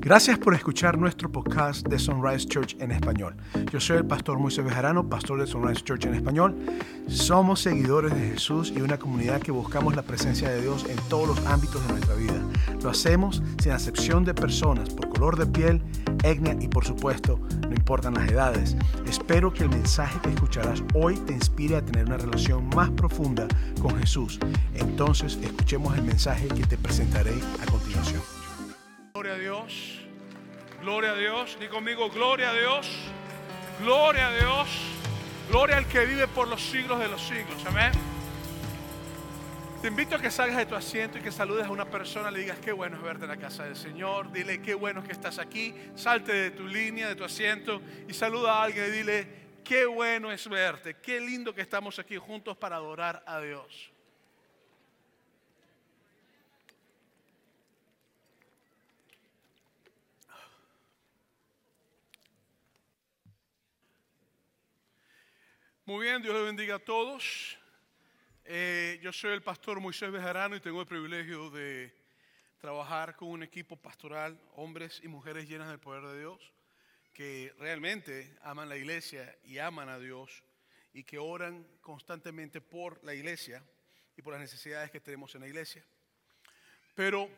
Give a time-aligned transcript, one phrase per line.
[0.00, 3.34] Gracias por escuchar nuestro podcast de Sunrise Church en español.
[3.72, 6.56] Yo soy el pastor Moisés Bejarano, pastor de Sunrise Church en español.
[7.08, 11.26] Somos seguidores de Jesús y una comunidad que buscamos la presencia de Dios en todos
[11.28, 12.40] los ámbitos de nuestra vida.
[12.80, 15.82] Lo hacemos sin acepción de personas, por color de piel,
[16.22, 18.76] etnia y por supuesto, no importan las edades.
[19.04, 23.48] Espero que el mensaje que escucharás hoy te inspire a tener una relación más profunda
[23.82, 24.38] con Jesús.
[24.74, 28.37] Entonces, escuchemos el mensaje que te presentaré a continuación.
[31.48, 31.60] Dios.
[31.60, 32.88] Di conmigo, gloria a Dios.
[33.80, 34.68] Gloria a Dios.
[35.48, 37.64] Gloria al que vive por los siglos de los siglos.
[37.66, 37.92] Amén.
[39.80, 42.40] Te invito a que salgas de tu asiento y que saludes a una persona, le
[42.40, 45.12] digas qué bueno es verte en la casa del Señor, dile qué bueno es que
[45.12, 49.28] estás aquí, salte de tu línea, de tu asiento y saluda a alguien y dile
[49.62, 53.92] qué bueno es verte, qué lindo que estamos aquí juntos para adorar a Dios.
[65.88, 67.56] Muy bien, Dios le bendiga a todos.
[68.44, 71.90] Eh, yo soy el pastor Moisés Bejarano y tengo el privilegio de
[72.60, 76.52] trabajar con un equipo pastoral, hombres y mujeres llenas del poder de Dios,
[77.14, 80.44] que realmente aman la iglesia y aman a Dios
[80.92, 83.64] y que oran constantemente por la iglesia
[84.14, 85.82] y por las necesidades que tenemos en la iglesia.
[86.94, 87.30] Pero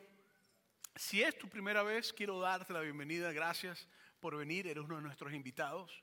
[0.96, 3.30] si es tu primera vez, quiero darte la bienvenida.
[3.30, 3.86] Gracias
[4.18, 6.02] por venir, eres uno de nuestros invitados.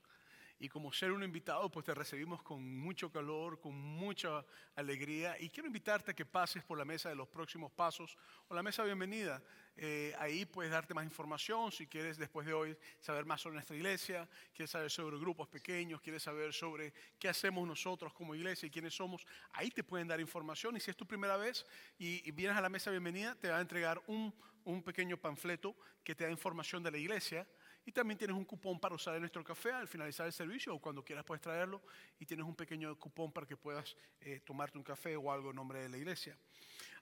[0.60, 5.36] Y como ser un invitado, pues te recibimos con mucho calor, con mucha alegría.
[5.38, 8.16] Y quiero invitarte a que pases por la mesa de los próximos pasos
[8.48, 9.40] o la mesa bienvenida.
[9.76, 13.76] Eh, ahí puedes darte más información si quieres después de hoy saber más sobre nuestra
[13.76, 18.70] iglesia, quieres saber sobre grupos pequeños, quieres saber sobre qué hacemos nosotros como iglesia y
[18.70, 19.24] quiénes somos.
[19.52, 20.76] Ahí te pueden dar información.
[20.76, 21.64] Y si es tu primera vez
[21.98, 24.34] y, y vienes a la mesa bienvenida, te va a entregar un,
[24.64, 27.46] un pequeño panfleto que te da información de la iglesia.
[27.88, 30.78] Y también tienes un cupón para usar en nuestro café al finalizar el servicio o
[30.78, 31.80] cuando quieras puedes traerlo.
[32.18, 35.56] Y tienes un pequeño cupón para que puedas eh, tomarte un café o algo en
[35.56, 36.36] nombre de la iglesia.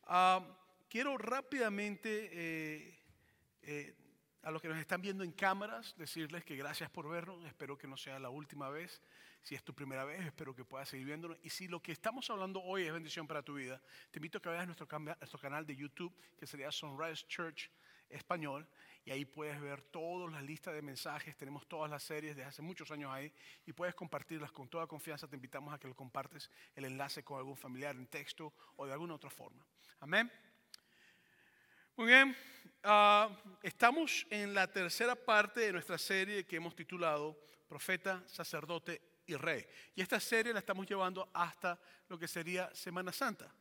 [0.05, 0.47] Ah,
[0.89, 2.99] quiero rápidamente eh,
[3.63, 3.97] eh,
[4.43, 7.45] a los que nos están viendo en cámaras decirles que gracias por vernos.
[7.47, 9.03] Espero que no sea la última vez.
[9.43, 11.37] Si es tu primera vez, espero que puedas seguir viéndonos.
[11.43, 13.83] Y si lo que estamos hablando hoy es bendición para tu vida,
[14.13, 17.73] te invito a que veas nuestro, nuestro canal de YouTube, que sería Sunrise Church
[18.09, 18.69] Español
[19.07, 22.61] y ahí puedes ver todas las listas de mensajes, tenemos todas las series de hace
[22.61, 23.33] muchos años ahí
[23.65, 25.29] y puedes compartirlas con toda confianza.
[25.29, 28.93] Te invitamos a que lo compartes el enlace con algún familiar en texto o de
[28.93, 29.65] alguna otra forma.
[30.01, 30.31] Amén.
[31.95, 32.37] Muy bien,
[32.85, 37.39] uh, estamos en la tercera parte de nuestra serie que hemos titulado
[37.69, 39.65] Profeta, Sacerdote y Rey.
[39.95, 41.79] Y esta serie la estamos llevando hasta
[42.09, 43.55] lo que sería Semana Santa.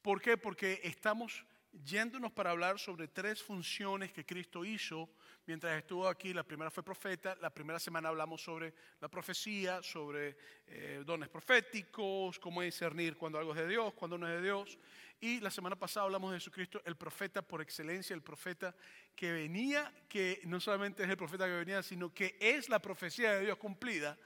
[0.00, 0.38] ¿Por qué?
[0.38, 1.44] Porque estamos
[1.84, 5.08] yéndonos para hablar sobre tres funciones que Cristo hizo
[5.46, 6.32] mientras estuvo aquí.
[6.32, 12.38] La primera fue profeta, la primera semana hablamos sobre la profecía, sobre eh, dones proféticos,
[12.38, 14.78] cómo discernir cuando algo es de Dios, cuando no es de Dios.
[15.20, 18.74] Y la semana pasada hablamos de Jesucristo, el profeta por excelencia, el profeta
[19.14, 23.34] que venía, que no solamente es el profeta que venía, sino que es la profecía
[23.34, 24.18] de Dios cumplida,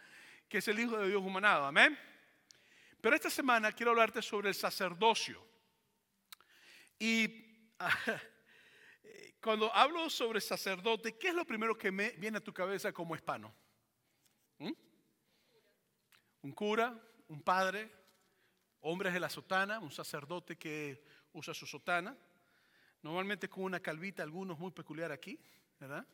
[0.48, 1.66] que es el Hijo de Dios humanado.
[1.66, 1.98] Amén.
[3.00, 5.55] Pero esta semana quiero hablarte sobre el sacerdocio.
[6.98, 7.28] Y
[9.40, 13.14] cuando hablo sobre sacerdote, ¿qué es lo primero que me viene a tu cabeza como
[13.14, 13.54] hispano?
[14.58, 14.72] ¿Mm?
[16.42, 16.98] Un cura,
[17.28, 17.90] un padre,
[18.80, 22.16] hombres de la sotana, un sacerdote que usa su sotana,
[23.02, 25.38] normalmente con una calvita, algunos muy peculiar aquí,
[25.78, 26.06] ¿verdad?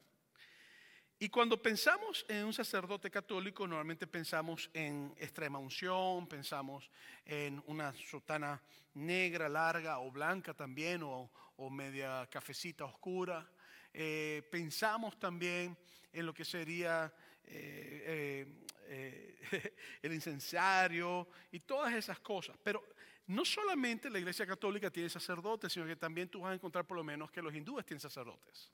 [1.23, 6.91] Y cuando pensamos en un sacerdote católico, normalmente pensamos en extrema unción, pensamos
[7.25, 8.61] en una sotana
[8.95, 11.31] negra, larga o blanca también, o,
[11.71, 13.49] media cafecita oscura.
[13.95, 15.79] Eh, pensamos también
[16.13, 18.45] en lo que sería eh,
[18.89, 19.73] eh,
[20.03, 22.57] el incensario y todas esas cosas.
[22.65, 22.83] Pero
[23.29, 26.97] no solamente la Iglesia Católica tiene sacerdotes, sino que también tú vas a encontrar por
[26.97, 28.73] lo menos que los hindúes tienen sacerdotes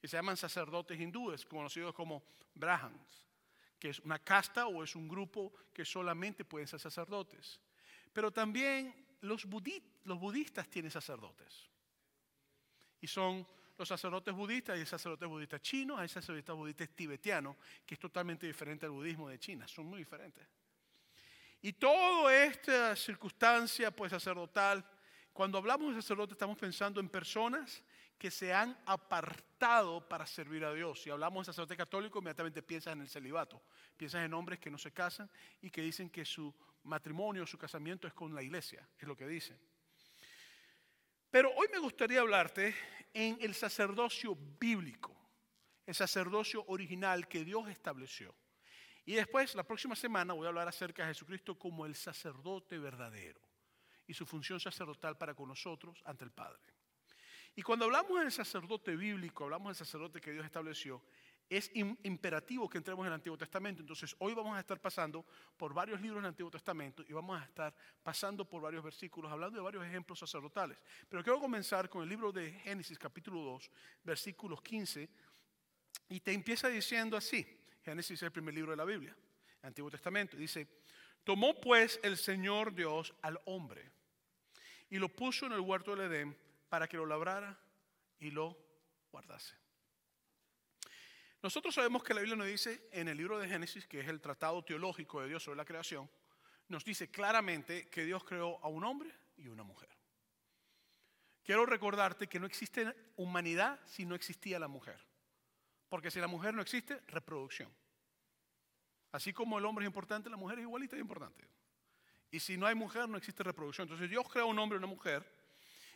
[0.00, 2.22] que se llaman sacerdotes hindúes, conocidos como
[2.54, 3.26] brahmans,
[3.78, 7.60] que es una casta o es un grupo que solamente pueden ser sacerdotes.
[8.12, 9.46] Pero también los,
[10.04, 11.68] los budistas tienen sacerdotes.
[13.00, 17.56] Y son los sacerdotes budistas, hay sacerdotes budistas chinos, hay sacerdotes budistas tibetanos,
[17.86, 20.46] que es totalmente diferente al budismo de China, son muy diferentes.
[21.62, 24.84] Y toda esta circunstancia pues sacerdotal,
[25.32, 27.82] cuando hablamos de sacerdote estamos pensando en personas
[28.20, 31.00] que se han apartado para servir a Dios.
[31.00, 33.62] Si hablamos de sacerdote católico, inmediatamente piensas en el celibato.
[33.96, 35.28] Piensas en hombres que no se casan
[35.62, 39.26] y que dicen que su matrimonio, su casamiento es con la iglesia, es lo que
[39.26, 39.58] dicen.
[41.30, 42.74] Pero hoy me gustaría hablarte
[43.14, 45.16] en el sacerdocio bíblico.
[45.86, 48.32] el sacerdocio original que Dios estableció.
[49.04, 53.40] Y después, la próxima semana, voy a hablar acerca de Jesucristo como el sacerdote verdadero
[54.06, 56.79] y su función sacerdotal para con nosotros ante el Padre.
[57.56, 61.02] Y cuando hablamos del sacerdote bíblico, hablamos del sacerdote que Dios estableció,
[61.50, 63.82] es imperativo que entremos en el Antiguo Testamento.
[63.82, 65.26] Entonces, hoy vamos a estar pasando
[65.56, 67.74] por varios libros del Antiguo Testamento y vamos a estar
[68.04, 70.80] pasando por varios versículos, hablando de varios ejemplos sacerdotales.
[71.08, 73.70] Pero quiero comenzar con el libro de Génesis, capítulo 2,
[74.04, 75.10] versículos 15,
[76.10, 77.44] y te empieza diciendo así.
[77.84, 79.16] Génesis es el primer libro de la Biblia,
[79.60, 80.36] el Antiguo Testamento.
[80.36, 80.68] Dice,
[81.24, 83.90] tomó pues el Señor Dios al hombre
[84.88, 87.58] y lo puso en el huerto del Edén para que lo labrara
[88.18, 88.56] y lo
[89.12, 89.54] guardase.
[91.42, 94.20] Nosotros sabemos que la Biblia nos dice en el libro de Génesis, que es el
[94.20, 96.08] tratado teológico de Dios sobre la creación,
[96.68, 99.88] nos dice claramente que Dios creó a un hombre y una mujer.
[101.42, 105.04] Quiero recordarte que no existe humanidad si no existía la mujer.
[105.88, 107.74] Porque si la mujer no existe, reproducción.
[109.10, 111.48] Así como el hombre es importante, la mujer es igualita y importante.
[112.30, 113.86] Y si no hay mujer, no existe reproducción.
[113.86, 115.39] Entonces Dios crea un hombre y una mujer.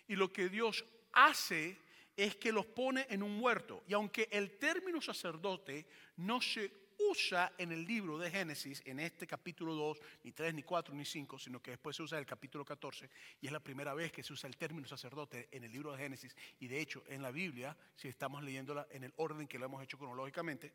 [0.08, 1.78] Y lo que Dios hace
[2.16, 3.82] es que los pone en un huerto.
[3.88, 5.86] Y aunque el término sacerdote
[6.16, 10.62] no se usa en el libro de Génesis, en este capítulo 2, ni 3, ni
[10.62, 13.10] 4, ni 5, sino que después se usa en el capítulo 14,
[13.40, 15.98] y es la primera vez que se usa el término sacerdote en el libro de
[15.98, 19.66] Génesis, y de hecho en la Biblia, si estamos leyéndola en el orden que lo
[19.66, 20.72] hemos hecho cronológicamente,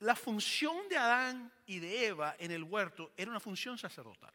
[0.00, 4.32] la función de Adán y de Eva en el huerto era una función sacerdotal.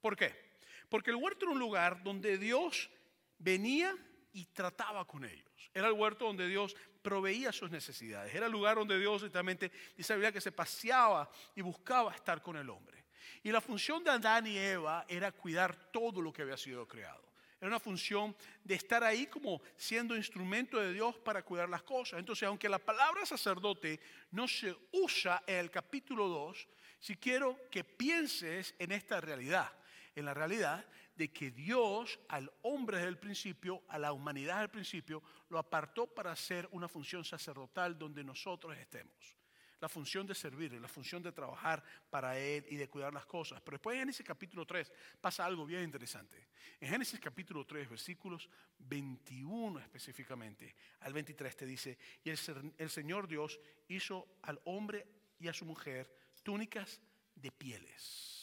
[0.00, 0.47] ¿Por qué?
[0.88, 2.90] Porque el huerto era un lugar donde Dios
[3.38, 3.96] venía
[4.32, 5.48] y trataba con ellos.
[5.74, 8.34] Era el huerto donde Dios proveía sus necesidades.
[8.34, 12.68] Era el lugar donde Dios directamente dice que se paseaba y buscaba estar con el
[12.70, 13.04] hombre.
[13.42, 17.28] Y la función de Adán y Eva era cuidar todo lo que había sido creado.
[17.60, 22.20] Era una función de estar ahí como siendo instrumento de Dios para cuidar las cosas.
[22.20, 24.00] Entonces, aunque la palabra sacerdote
[24.30, 26.68] no se usa en el capítulo 2,
[27.00, 29.72] si quiero que pienses en esta realidad,
[30.18, 30.84] en la realidad
[31.16, 35.58] de que Dios al hombre desde el principio, a la humanidad desde el principio, lo
[35.58, 39.36] apartó para hacer una función sacerdotal donde nosotros estemos.
[39.80, 43.60] La función de servir, la función de trabajar para Él y de cuidar las cosas.
[43.60, 46.48] Pero después en Génesis capítulo 3 pasa algo bien interesante.
[46.80, 48.48] En Génesis capítulo 3, versículos
[48.78, 52.38] 21 específicamente, al 23 te dice, y el,
[52.76, 55.06] el Señor Dios hizo al hombre
[55.38, 56.12] y a su mujer
[56.42, 57.00] túnicas
[57.36, 58.37] de pieles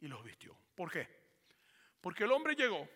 [0.00, 0.56] y los vistió.
[0.74, 1.08] ¿Por qué?
[2.00, 2.88] Porque el hombre llegó,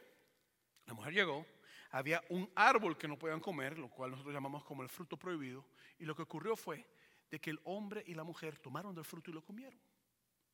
[0.87, 1.47] la mujer llegó,
[1.91, 5.67] había un árbol que no podían comer, lo cual nosotros llamamos como el fruto prohibido,
[5.99, 6.87] y lo que ocurrió fue
[7.31, 9.81] de que el hombre y la mujer tomaron del fruto y lo comieron.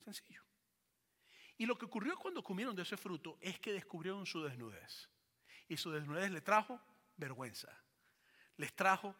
[0.05, 0.43] Sencillo.
[1.59, 5.09] Y lo que ocurrió cuando comieron de ese fruto es que descubrieron su desnudez.
[5.69, 6.81] Y su desnudez le trajo
[7.17, 7.69] vergüenza.
[8.57, 9.17] Les trajo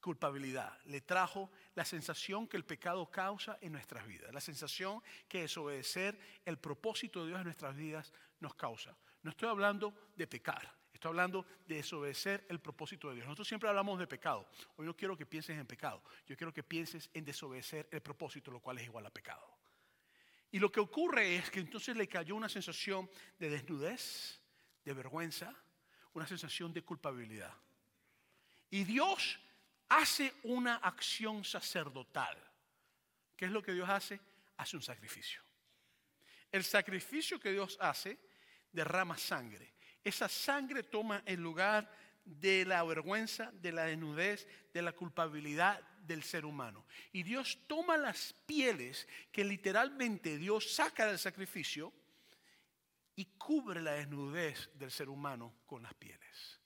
[0.00, 5.42] culpabilidad, le trajo la sensación que el pecado causa en nuestras vidas, la sensación que
[5.42, 8.96] desobedecer el propósito de Dios en nuestras vidas nos causa.
[9.22, 13.26] No estoy hablando de pecar, estoy hablando de desobedecer el propósito de Dios.
[13.26, 14.48] Nosotros siempre hablamos de pecado.
[14.76, 18.50] Hoy no quiero que pienses en pecado, yo quiero que pienses en desobedecer el propósito,
[18.50, 19.60] lo cual es igual a pecado.
[20.50, 23.08] Y lo que ocurre es que entonces le cayó una sensación
[23.38, 24.40] de desnudez,
[24.84, 25.54] de vergüenza,
[26.12, 27.54] una sensación de culpabilidad.
[28.70, 29.38] Y Dios
[29.90, 32.36] hace una acción sacerdotal.
[33.36, 34.20] ¿Qué es lo que Dios hace?
[34.56, 35.42] Hace un sacrificio.
[36.50, 38.18] El sacrificio que Dios hace
[38.72, 39.74] derrama sangre.
[40.02, 41.90] Esa sangre toma el lugar
[42.24, 46.86] de la vergüenza, de la desnudez, de la culpabilidad del ser humano.
[47.12, 51.92] Y Dios toma las pieles que literalmente Dios saca del sacrificio
[53.16, 56.59] y cubre la desnudez del ser humano con las pieles.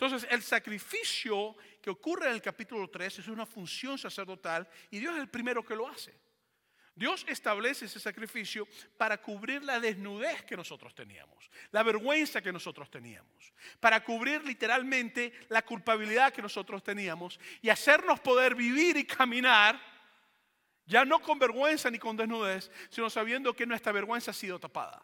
[0.00, 5.14] Entonces, el sacrificio que ocurre en el capítulo 3 es una función sacerdotal y Dios
[5.14, 6.18] es el primero que lo hace.
[6.94, 8.66] Dios establece ese sacrificio
[8.96, 15.34] para cubrir la desnudez que nosotros teníamos, la vergüenza que nosotros teníamos, para cubrir literalmente
[15.50, 19.78] la culpabilidad que nosotros teníamos y hacernos poder vivir y caminar,
[20.86, 25.02] ya no con vergüenza ni con desnudez, sino sabiendo que nuestra vergüenza ha sido tapada,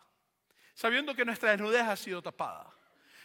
[0.73, 2.76] sabiendo que nuestra desnudez ha sido tapada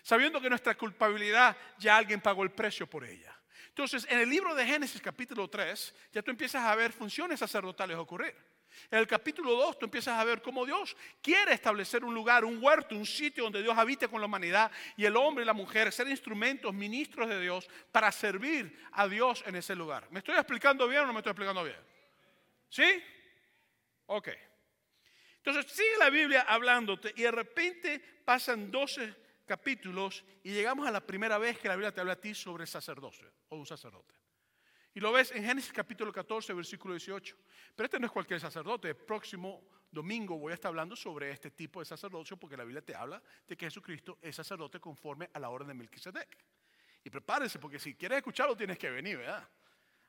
[0.04, 3.36] sabiendo que nuestra culpabilidad ya alguien pagó el precio por ella.
[3.68, 7.98] Entonces, en el libro de Génesis capítulo 3, ya tú empiezas a ver funciones sacerdotales
[7.98, 8.36] ocurrir.
[8.90, 12.62] En el capítulo 2 tú empiezas a ver cómo Dios quiere establecer un lugar, un
[12.62, 15.92] huerto, un sitio donde Dios habite con la humanidad y el hombre y la mujer
[15.92, 20.08] ser instrumentos, ministros de Dios para servir a Dios en ese lugar.
[20.10, 21.80] ¿Me estoy explicando bien o no me estoy explicando bien?
[22.70, 23.04] ¿Sí?
[24.08, 24.30] Ok.
[25.38, 29.16] Entonces sigue la Biblia hablándote y de repente pasan 12
[29.52, 32.66] capítulos y llegamos a la primera vez que la Biblia te habla a ti sobre
[32.66, 34.16] sacerdocio o un sacerdote.
[34.94, 37.36] Y lo ves en Génesis capítulo 14, versículo 18.
[37.76, 38.88] Pero este no es cualquier sacerdote.
[38.88, 42.82] El próximo domingo voy a estar hablando sobre este tipo de sacerdocio porque la Biblia
[42.82, 46.38] te habla de que Jesucristo es sacerdote conforme a la orden de Melquisedec.
[47.04, 49.46] Y prepárese porque si quieres escucharlo tienes que venir, ¿verdad?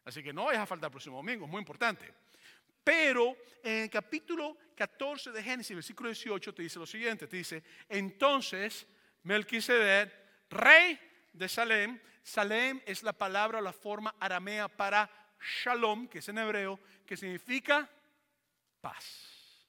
[0.05, 2.15] Así que no vayas a faltar el próximo domingo, es muy importante.
[2.85, 7.65] Pero en el capítulo 14 de Génesis, versículo 18, te dice lo siguiente, te dice,
[7.89, 8.87] entonces
[9.23, 10.13] Melquisedec,
[10.51, 10.99] rey
[11.33, 15.11] de Salem, Salem es la palabra o la forma aramea para
[15.41, 17.89] shalom, que es en hebreo, que significa
[18.81, 19.67] paz.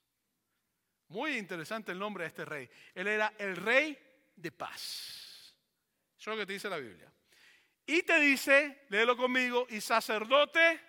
[1.08, 2.70] Muy interesante el nombre de este rey.
[2.94, 3.98] Él era el rey
[4.36, 5.56] de paz.
[6.18, 7.12] Eso es lo que te dice la Biblia.
[7.86, 10.80] Y te dice, léelo conmigo, y sacerdote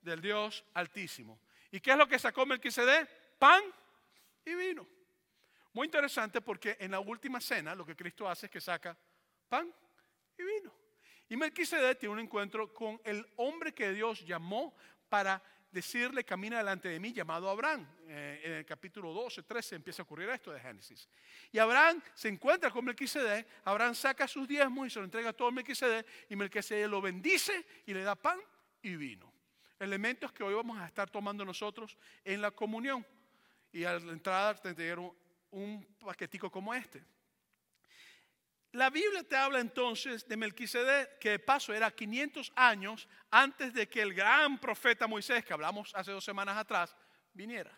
[0.00, 1.40] del Dios Altísimo.
[1.70, 3.08] ¿Y qué es lo que sacó Melquisedec?
[3.38, 3.62] Pan
[4.44, 4.86] y vino.
[5.72, 8.96] Muy interesante porque en la última cena lo que Cristo hace es que saca
[9.48, 9.72] pan
[10.36, 10.74] y vino.
[11.28, 14.74] Y Melquisedec tiene un encuentro con el hombre que Dios llamó
[15.08, 17.86] para decirle camina delante de mí, llamado Abraham.
[18.08, 21.08] Eh, en el capítulo 12, 13 empieza a ocurrir esto de Génesis.
[21.52, 25.32] Y Abraham se encuentra con Melquisedec, Abraham saca sus diezmos y se lo entrega a
[25.32, 28.40] todo Melquisedec, y Melquisedec lo bendice y le da pan
[28.82, 29.32] y vino.
[29.78, 33.06] Elementos que hoy vamos a estar tomando nosotros en la comunión.
[33.72, 35.14] Y a la entrada te dieron
[35.50, 37.04] un paquetico como este.
[38.72, 43.88] La Biblia te habla entonces de Melquisedec, que de paso era 500 años antes de
[43.88, 46.96] que el gran profeta Moisés, que hablamos hace dos semanas atrás,
[47.32, 47.76] viniera.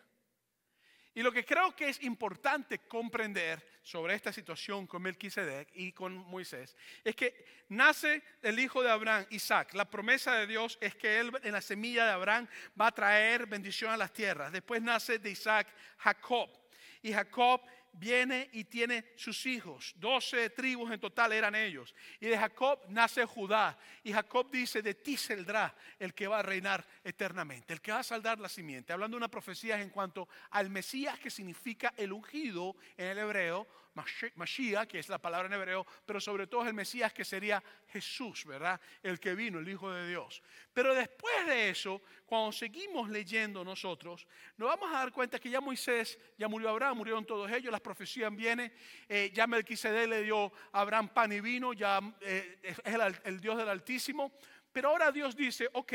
[1.15, 6.15] Y lo que creo que es importante comprender sobre esta situación con Melquisedec y con
[6.15, 6.75] Moisés
[7.05, 9.75] es que nace el hijo de Abraham, Isaac.
[9.75, 12.49] La promesa de Dios es que él en la semilla de Abraham
[12.81, 14.53] va a traer bendición a las tierras.
[14.53, 16.62] Después nace de Isaac Jacob.
[17.03, 17.61] Y Jacob
[17.93, 19.93] viene y tiene sus hijos.
[19.97, 21.95] Doce tribus en total eran ellos.
[22.21, 23.79] Y de Jacob nace Judá.
[24.03, 27.99] Y Jacob dice, de ti saldrá el que va a reinar eternamente, el que va
[27.99, 28.93] a saldar la simiente.
[28.93, 33.67] Hablando de una profecía en cuanto al Mesías, que significa el ungido en el hebreo,
[33.95, 38.45] Mashiach, que es la palabra en hebreo, pero sobre todo el Mesías que sería Jesús,
[38.47, 38.81] ¿verdad?
[39.03, 40.43] El que vino, el Hijo de Dios.
[40.73, 45.61] Pero después de eso, cuando seguimos leyendo nosotros, nos vamos a dar cuenta que ya
[45.61, 48.73] Moisés, ya murió Abraham, murieron todos ellos, las profecías vienen,
[49.09, 53.41] eh, ya Melquisedec le dio a Abraham pan y vino, ya eh, es el, el
[53.41, 54.33] Dios del Altísimo,
[54.73, 55.93] pero ahora Dios dice, ok,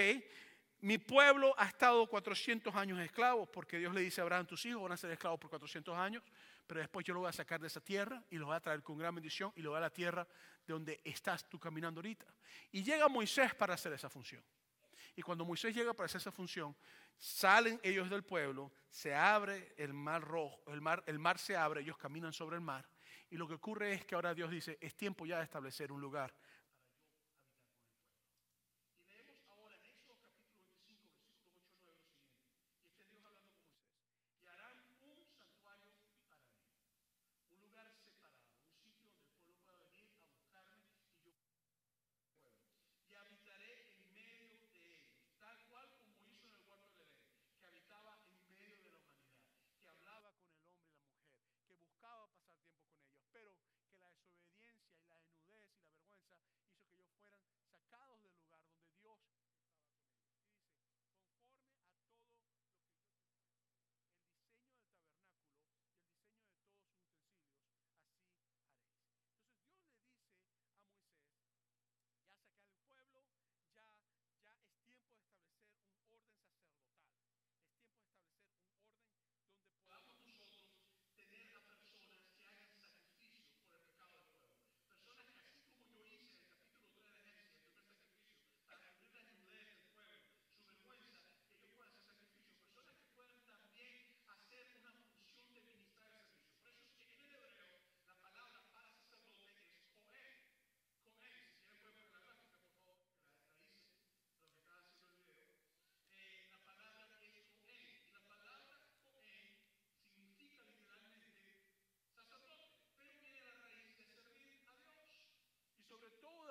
[0.82, 4.84] mi pueblo ha estado 400 años esclavos, porque Dios le dice a Abraham, tus hijos
[4.84, 6.24] van a ser esclavos por 400 años
[6.68, 8.84] pero después yo lo voy a sacar de esa tierra y lo voy a traer
[8.84, 10.28] con gran bendición y lo voy a la tierra
[10.66, 12.26] de donde estás tú caminando ahorita.
[12.72, 14.44] Y llega Moisés para hacer esa función.
[15.16, 16.76] Y cuando Moisés llega para hacer esa función,
[17.18, 21.82] salen ellos del pueblo, se abre el mar rojo, el mar, el mar se abre,
[21.82, 22.86] ellos caminan sobre el mar.
[23.30, 26.02] Y lo que ocurre es que ahora Dios dice, es tiempo ya de establecer un
[26.02, 26.34] lugar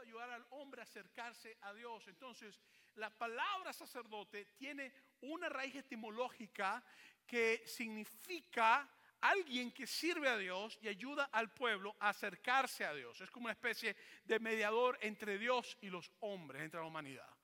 [0.06, 2.08] ayudar al hombre acercarse a Dios.
[2.08, 2.60] Entonces,
[2.96, 6.82] la palabra sacerdote tiene una raíz etimológica
[7.24, 8.88] que significa
[9.20, 13.20] alguien que sirve a Dios y ayuda al pueblo a acercarse a Dios.
[13.20, 13.94] Es como una especie
[14.24, 17.35] de mediador entre Dios y los hombres, entre la humanidad.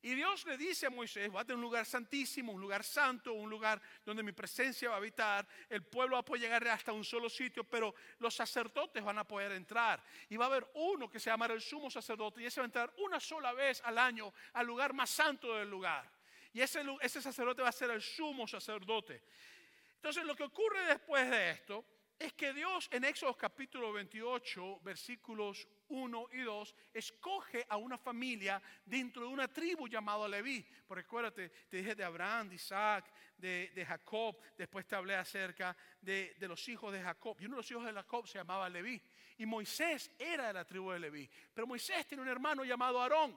[0.00, 3.32] Y Dios le dice a Moisés, va a tener un lugar santísimo, un lugar santo,
[3.32, 5.46] un lugar donde mi presencia va a habitar.
[5.68, 9.24] El pueblo va a poder llegar hasta un solo sitio, pero los sacerdotes van a
[9.24, 10.00] poder entrar.
[10.28, 12.66] Y va a haber uno que se llamará el sumo sacerdote y ese va a
[12.66, 16.08] entrar una sola vez al año al lugar más santo del lugar.
[16.52, 19.20] Y ese, ese sacerdote va a ser el sumo sacerdote.
[19.96, 21.97] Entonces lo que ocurre después de esto es
[22.38, 29.22] que Dios en Éxodo capítulo 28, versículos 1 y 2, escoge a una familia dentro
[29.26, 30.64] de una tribu llamada Leví.
[30.86, 36.36] Porque acuérdate, te dije de Abraham, de Isaac, de, Jacob, después te hablé acerca de,
[36.38, 37.36] de, los hijos de Jacob.
[37.40, 39.02] Y uno de los hijos de Jacob se llamaba Leví.
[39.38, 41.28] Y Moisés era de la tribu de Leví.
[41.52, 43.36] Pero Moisés tiene un hermano llamado Aarón.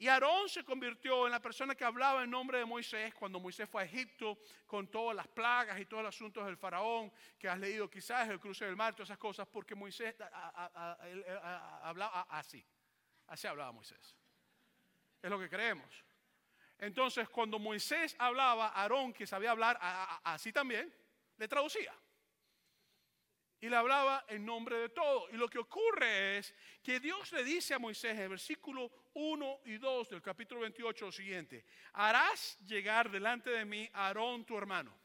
[0.00, 3.68] Y Aarón se convirtió en la persona que hablaba en nombre de Moisés cuando Moisés
[3.68, 7.58] fue a Egipto con todas las plagas y todos los asuntos del faraón que has
[7.58, 10.14] leído quizás, el cruce del mar, todas esas cosas, porque Moisés
[11.82, 12.64] hablaba así.
[13.26, 14.14] Así hablaba Moisés.
[15.20, 16.04] Es lo que creemos.
[16.78, 19.76] Entonces, cuando Moisés hablaba, Aarón, que sabía hablar
[20.22, 20.94] así también,
[21.38, 21.92] le traducía
[23.60, 25.28] y le hablaba en nombre de todo.
[25.30, 29.60] Y lo que ocurre es que Dios le dice a Moisés en el versículo 1
[29.64, 34.56] y 2 del capítulo 28 lo siguiente, harás llegar delante de mí a Aarón tu
[34.56, 34.96] hermano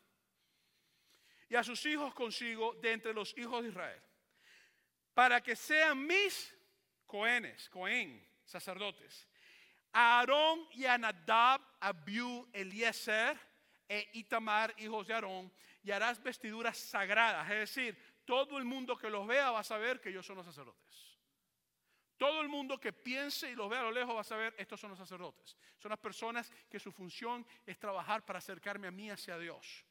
[1.49, 3.99] y a sus hijos consigo de entre los hijos de Israel,
[5.15, 6.55] para que sean mis
[7.07, 9.27] cohenes, cohen, sacerdotes.
[9.91, 13.39] A Aarón y a Nadab, Abiú, Eliezer
[13.89, 15.51] e Itamar, hijos de Aarón,
[15.81, 19.99] y harás vestiduras sagradas, es decir, todo el mundo que los vea va a saber
[19.99, 21.12] que ellos son los sacerdotes.
[22.23, 24.79] Todo el mundo que piense y los vea a lo lejos va a saber, estos
[24.79, 25.57] son los sacerdotes.
[25.77, 29.83] Son las personas que su función es trabajar para acercarme a mí hacia Dios.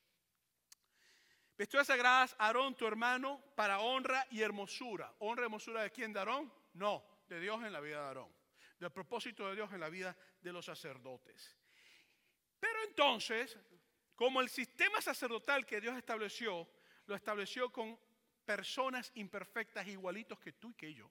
[1.58, 5.14] Vestiduras sagradas, Aarón, tu hermano, para honra y hermosura.
[5.18, 6.10] ¿Honra y hermosura de quién?
[6.14, 6.50] ¿De Aarón?
[6.72, 8.34] No, de Dios en la vida de Aarón.
[8.78, 11.54] Del propósito de Dios en la vida de los sacerdotes.
[12.58, 13.58] Pero entonces,
[14.14, 16.66] como el sistema sacerdotal que Dios estableció,
[17.04, 18.00] lo estableció con
[18.46, 21.10] personas imperfectas igualitos que tú y que yo.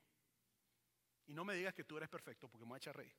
[1.32, 3.10] Y no me digas que tú eres perfecto porque me voy a rey.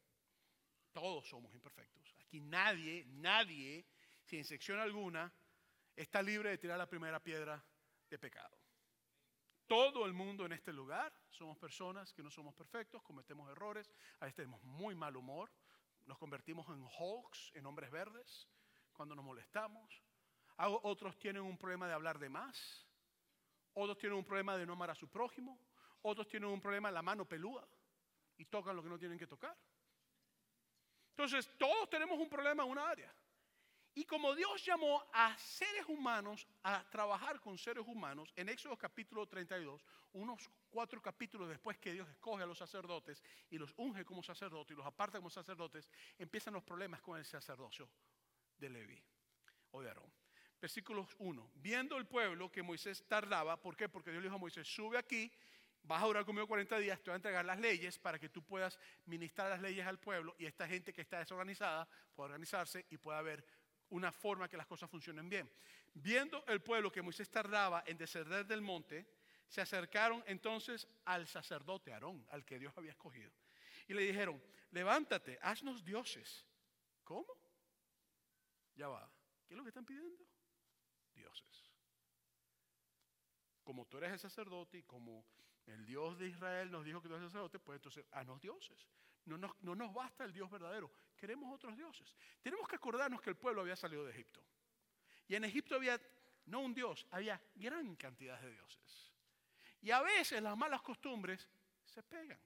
[0.92, 2.14] Todos somos imperfectos.
[2.20, 3.87] Aquí nadie, nadie,
[4.22, 5.33] sin sección alguna,
[5.96, 7.64] está libre de tirar la primera piedra
[8.11, 8.55] de pecado.
[9.66, 14.27] Todo el mundo en este lugar somos personas que no somos perfectos, cometemos errores, a
[14.27, 15.51] veces tenemos muy mal humor,
[16.05, 18.46] nos convertimos en Hulks, en hombres verdes,
[18.92, 20.03] cuando nos molestamos.
[20.59, 22.87] Otros tienen un problema de hablar de más,
[23.72, 25.59] otros tienen un problema de no amar a su prójimo.
[26.05, 27.64] Otros tienen un problema en la mano pelúa
[28.38, 29.57] y tocan lo que no tienen que tocar.
[31.11, 33.14] Entonces, todos tenemos un problema en una área.
[33.95, 39.27] Y como Dios llamó a seres humanos a trabajar con seres humanos, en Éxodo capítulo
[39.27, 44.23] 32, unos cuatro capítulos después que Dios escoge a los sacerdotes y los unge como
[44.23, 47.90] sacerdotes y los aparta como sacerdotes, empiezan los problemas con el sacerdocio
[48.57, 49.03] de Levi
[49.73, 50.11] o de Aarón.
[50.59, 51.51] Versículo 1.
[51.57, 53.90] Viendo el pueblo que Moisés tardaba, ¿por qué?
[53.90, 55.31] Porque Dios le dijo a Moisés, sube aquí,
[55.83, 58.42] vas a durar conmigo 40 días, te voy a entregar las leyes para que tú
[58.42, 62.99] puedas ministrar las leyes al pueblo y esta gente que está desorganizada pueda organizarse y
[62.99, 63.45] pueda haber
[63.90, 65.51] una forma que las cosas funcionen bien.
[65.92, 69.07] Viendo el pueblo que Moisés tardaba en descender del monte,
[69.49, 73.31] se acercaron entonces al sacerdote Aarón, al que Dios había escogido,
[73.87, 76.47] y le dijeron, levántate, haznos dioses.
[77.05, 77.27] ¿Cómo?
[78.75, 79.11] Ya va.
[79.47, 80.25] ¿Qué es lo que están pidiendo?
[81.14, 81.71] dioses.
[83.62, 85.27] Como tú eres el sacerdote y como
[85.66, 88.87] el Dios de Israel nos dijo que tú eres sacerdote, pues entonces haznos dioses.
[89.25, 92.16] No nos, no nos basta el Dios verdadero, queremos otros dioses.
[92.40, 94.42] Tenemos que acordarnos que el pueblo había salido de Egipto.
[95.29, 96.01] Y en Egipto había
[96.46, 99.12] no un Dios, había gran cantidad de dioses.
[99.81, 101.48] Y a veces las malas costumbres
[101.85, 102.40] se pegan.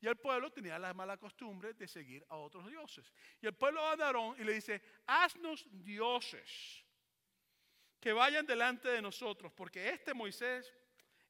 [0.00, 3.10] Y el pueblo tenía la mala costumbre de seguir a otros dioses.
[3.40, 6.84] Y el pueblo va a Aarón y le dice, haznos dioses
[7.98, 10.70] que vayan delante de nosotros, porque este Moisés,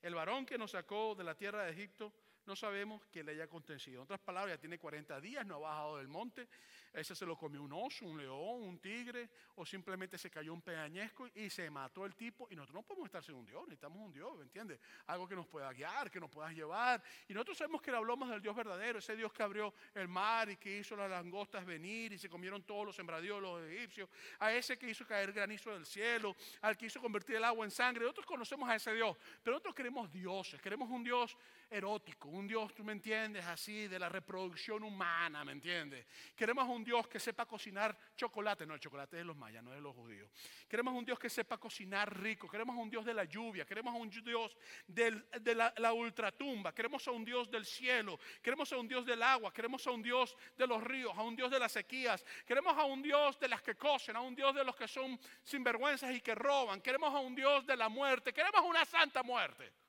[0.05, 2.12] el varón que nos sacó de la tierra de Egipto,
[2.46, 3.96] no sabemos que le haya acontecido.
[3.96, 6.48] En otras palabras, ya tiene 40 días, no ha bajado del monte.
[6.92, 10.62] Ese se lo comió un oso, un león, un tigre, o simplemente se cayó un
[10.62, 12.46] peañesco y se mató el tipo.
[12.50, 14.78] Y nosotros no podemos estar sin un Dios, necesitamos un Dios, ¿me entiendes?
[15.07, 17.02] Algo que nos pueda guiar, que nos pueda llevar.
[17.26, 20.48] Y nosotros sabemos que le hablamos del Dios verdadero, ese Dios que abrió el mar
[20.50, 24.52] y que hizo las langostas venir y se comieron todos los sembradíos los egipcios, a
[24.52, 28.02] ese que hizo caer granizo del cielo, al que hizo convertir el agua en sangre.
[28.02, 31.37] Nosotros conocemos a ese Dios, pero nosotros queremos dioses, queremos un Dios
[31.75, 36.07] erótico un Dios, tú me entiendes, así de la reproducción humana, ¿me entiendes?
[36.37, 39.71] Queremos un Dios que sepa cocinar chocolate, no, el chocolate es de los mayas, no
[39.71, 40.31] es de los judíos.
[40.69, 44.09] Queremos un Dios que sepa cocinar rico, queremos un Dios de la lluvia, queremos un
[44.09, 44.57] Dios
[44.87, 49.53] de la, ultratumba, queremos a un Dios del cielo, queremos a un Dios del agua,
[49.53, 52.85] queremos a un Dios de los ríos, a un Dios de las sequías, queremos a
[52.85, 56.21] un Dios de las que cocen, a un Dios de los que son sinvergüenzas y
[56.21, 59.84] que roban, queremos a un Dios de la muerte, queremos una santa muerte.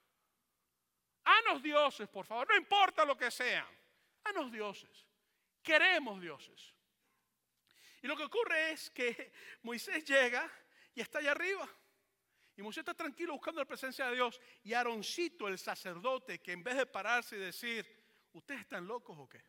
[1.25, 3.67] Hanos dioses, por favor, no importa lo que sean.
[4.23, 5.05] Hanos dioses.
[5.61, 6.73] Queremos dioses.
[8.01, 9.31] Y lo que ocurre es que
[9.63, 10.49] Moisés llega
[10.93, 11.67] y está allá arriba.
[12.55, 14.39] Y Moisés está tranquilo buscando la presencia de Dios.
[14.63, 17.85] Y Aaroncito, el sacerdote, que en vez de pararse y decir,
[18.31, 19.43] ¿ustedes están locos o qué?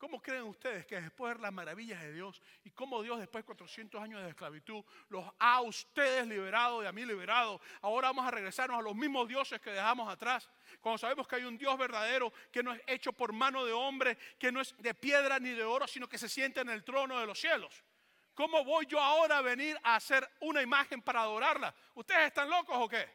[0.00, 3.46] ¿Cómo creen ustedes que después de las maravillas de Dios y cómo Dios después de
[3.46, 8.24] 400 años de esclavitud los ha a ustedes liberado y a mí liberado, ahora vamos
[8.24, 10.48] a regresarnos a los mismos dioses que dejamos atrás?
[10.80, 14.16] Cuando sabemos que hay un Dios verdadero que no es hecho por mano de hombre,
[14.38, 17.18] que no es de piedra ni de oro, sino que se siente en el trono
[17.18, 17.84] de los cielos.
[18.32, 21.74] ¿Cómo voy yo ahora a venir a hacer una imagen para adorarla?
[21.94, 23.06] ¿Ustedes están locos o qué?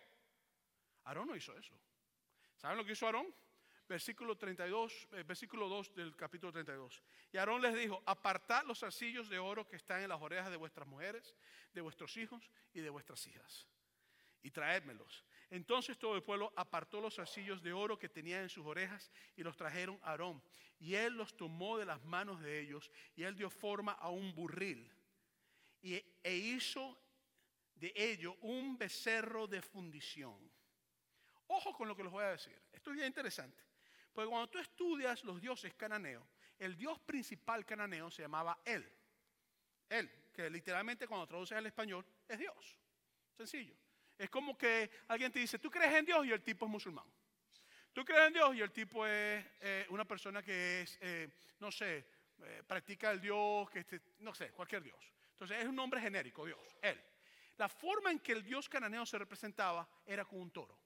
[1.05, 1.73] Aarón no hizo eso.
[2.57, 3.33] ¿Saben lo que hizo Aarón?
[3.87, 7.03] Versículo 32, eh, versículo 2 del capítulo 32.
[7.31, 10.57] Y Aarón les dijo, apartad los arcillos de oro que están en las orejas de
[10.57, 11.35] vuestras mujeres,
[11.73, 13.67] de vuestros hijos y de vuestras hijas,
[14.41, 15.23] y traédmelos.
[15.49, 19.43] Entonces todo el pueblo apartó los arcillos de oro que tenía en sus orejas y
[19.43, 20.41] los trajeron a Aarón.
[20.79, 24.33] Y él los tomó de las manos de ellos y él dio forma a un
[24.33, 24.91] burril
[25.81, 26.97] y, e hizo
[27.75, 30.51] de ello un becerro de fundición.
[31.47, 32.59] Ojo con lo que les voy a decir.
[32.73, 33.64] Esto es bien interesante.
[34.15, 36.23] Porque cuando tú estudias los dioses cananeos,
[36.57, 38.89] el dios principal cananeo se llamaba él.
[39.89, 42.79] Él, que literalmente cuando traduces al español es Dios.
[43.35, 43.75] Sencillo.
[44.17, 47.05] Es como que alguien te dice, tú crees en Dios y el tipo es musulmán.
[47.91, 51.69] Tú crees en Dios y el tipo es eh, una persona que es, eh, no
[51.69, 52.07] sé,
[52.41, 55.11] eh, practica el Dios, que este, no sé, cualquier Dios.
[55.31, 57.01] Entonces es un nombre genérico, Dios, Él.
[57.57, 60.79] La forma en que el Dios cananeo se representaba era con un toro.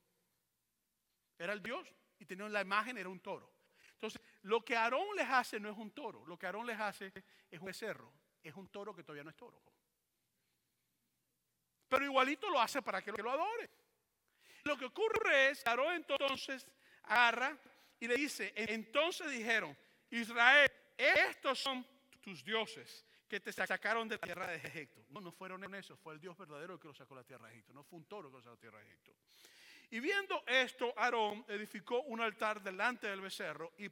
[1.37, 3.49] Era el Dios y tenía la imagen, era un toro.
[3.93, 7.11] Entonces, lo que Aarón les hace no es un toro, lo que Aarón les hace
[7.49, 8.11] es un becerro,
[8.43, 9.61] es un toro que todavía no es toro.
[11.87, 13.69] Pero igualito lo hace para que lo adore.
[14.63, 16.65] Lo que ocurre es, Aarón entonces
[17.03, 17.57] agarra
[17.99, 19.75] y le dice, entonces dijeron,
[20.11, 21.85] Israel, estos son
[22.21, 25.05] tus dioses que te sacaron de la tierra de Egipto.
[25.09, 27.47] No, no fueron en eso, fue el Dios verdadero que los sacó de la tierra
[27.47, 29.13] de Egipto, no fue un toro que los sacó de la tierra de Egipto.
[29.91, 33.89] Y viendo esto, Aarón edificó un altar delante del becerro y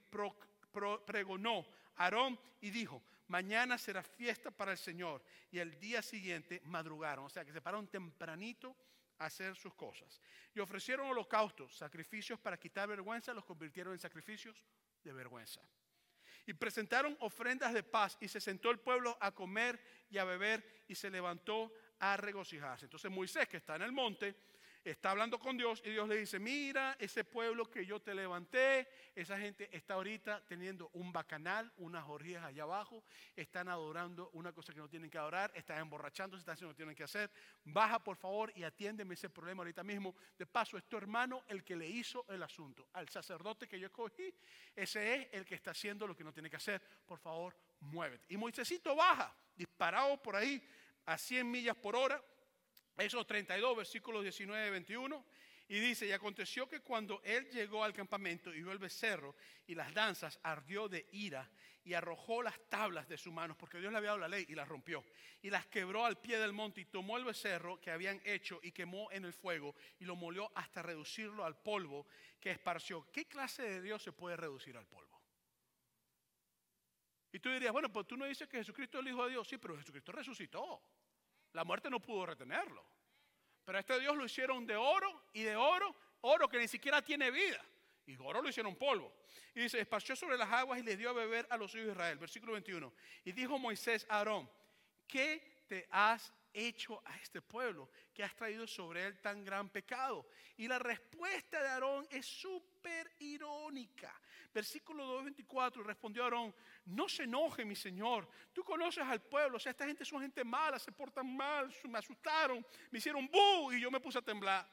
[1.05, 5.23] pregonó Aarón y dijo, mañana será fiesta para el Señor.
[5.51, 8.75] Y el día siguiente madrugaron, o sea que se pararon tempranito
[9.17, 10.21] a hacer sus cosas.
[10.53, 14.63] Y ofrecieron holocaustos, sacrificios para quitar vergüenza, los convirtieron en sacrificios
[15.03, 15.61] de vergüenza.
[16.45, 20.83] Y presentaron ofrendas de paz y se sentó el pueblo a comer y a beber
[20.87, 22.85] y se levantó a regocijarse.
[22.85, 24.35] Entonces Moisés, que está en el monte,
[24.91, 28.87] está hablando con Dios y Dios le dice, mira, ese pueblo que yo te levanté,
[29.15, 33.03] esa gente está ahorita teniendo un bacanal, unas orgías allá abajo,
[33.35, 36.83] están adorando una cosa que no tienen que adorar, están emborrachándose, están haciendo lo que
[36.83, 37.29] tienen que hacer.
[37.65, 40.15] Baja por favor y atiéndeme ese problema ahorita mismo.
[40.37, 42.87] De paso, es tu hermano el que le hizo el asunto.
[42.93, 44.33] Al sacerdote que yo escogí,
[44.75, 46.81] ese es el que está haciendo lo que no tiene que hacer.
[47.05, 48.25] Por favor, muévete.
[48.29, 50.63] Y Moisésito baja, disparado por ahí
[51.05, 52.21] a 100 millas por hora
[52.97, 55.25] esos 32, versículos 19 y 21.
[55.69, 59.75] Y dice, y aconteció que cuando él llegó al campamento y vio el becerro y
[59.75, 61.49] las danzas, ardió de ira
[61.83, 64.55] y arrojó las tablas de sus manos, porque Dios le había dado la ley y
[64.55, 65.03] las rompió.
[65.41, 68.71] Y las quebró al pie del monte y tomó el becerro que habían hecho y
[68.71, 72.07] quemó en el fuego y lo molió hasta reducirlo al polvo
[72.39, 73.09] que esparció.
[73.11, 75.21] ¿Qué clase de Dios se puede reducir al polvo?
[77.31, 79.47] Y tú dirías, bueno, pues tú no dices que Jesucristo es el Hijo de Dios.
[79.47, 80.81] Sí, pero Jesucristo resucitó.
[81.57, 82.85] La muerte no pudo retenerlo.
[83.65, 87.31] Pero este Dios lo hicieron de oro y de oro, oro que ni siquiera tiene
[87.31, 87.59] vida.
[88.05, 89.11] Y oro lo hicieron polvo.
[89.55, 91.91] Y dice, esparció sobre las aguas y le dio a beber a los hijos de
[91.93, 92.19] Israel.
[92.19, 92.93] Versículo 21.
[93.25, 94.47] Y dijo Moisés a Aarón,
[95.07, 100.27] ¿qué te has hecho a este pueblo que has traído sobre él tan gran pecado?
[100.57, 104.13] Y la respuesta de Aarón es súper irónica.
[104.53, 106.53] Versículo 2.24, respondió Aarón,
[106.85, 110.43] no se enoje mi Señor, tú conoces al pueblo, o sea, esta gente son gente
[110.43, 114.67] mala, se portan mal, me asustaron, me hicieron bu y yo me puse a temblar.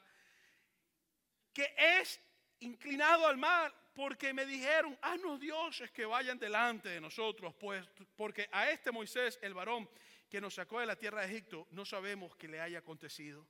[1.53, 2.21] Que es
[2.61, 8.49] inclinado al mal porque me dijeron, haznos dioses que vayan delante de nosotros, pues porque
[8.51, 9.89] a este Moisés, el varón,
[10.29, 13.47] que nos sacó de la tierra de Egipto, no sabemos qué le haya acontecido.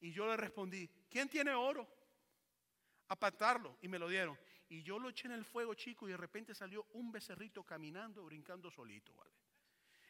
[0.00, 1.86] Y yo le respondí, ¿quién tiene oro?
[3.08, 3.76] Apartarlo.
[3.82, 4.38] Y me lo dieron.
[4.72, 8.24] Y yo lo eché en el fuego, chico, y de repente salió un becerrito caminando,
[8.24, 9.30] brincando solito, ¿vale?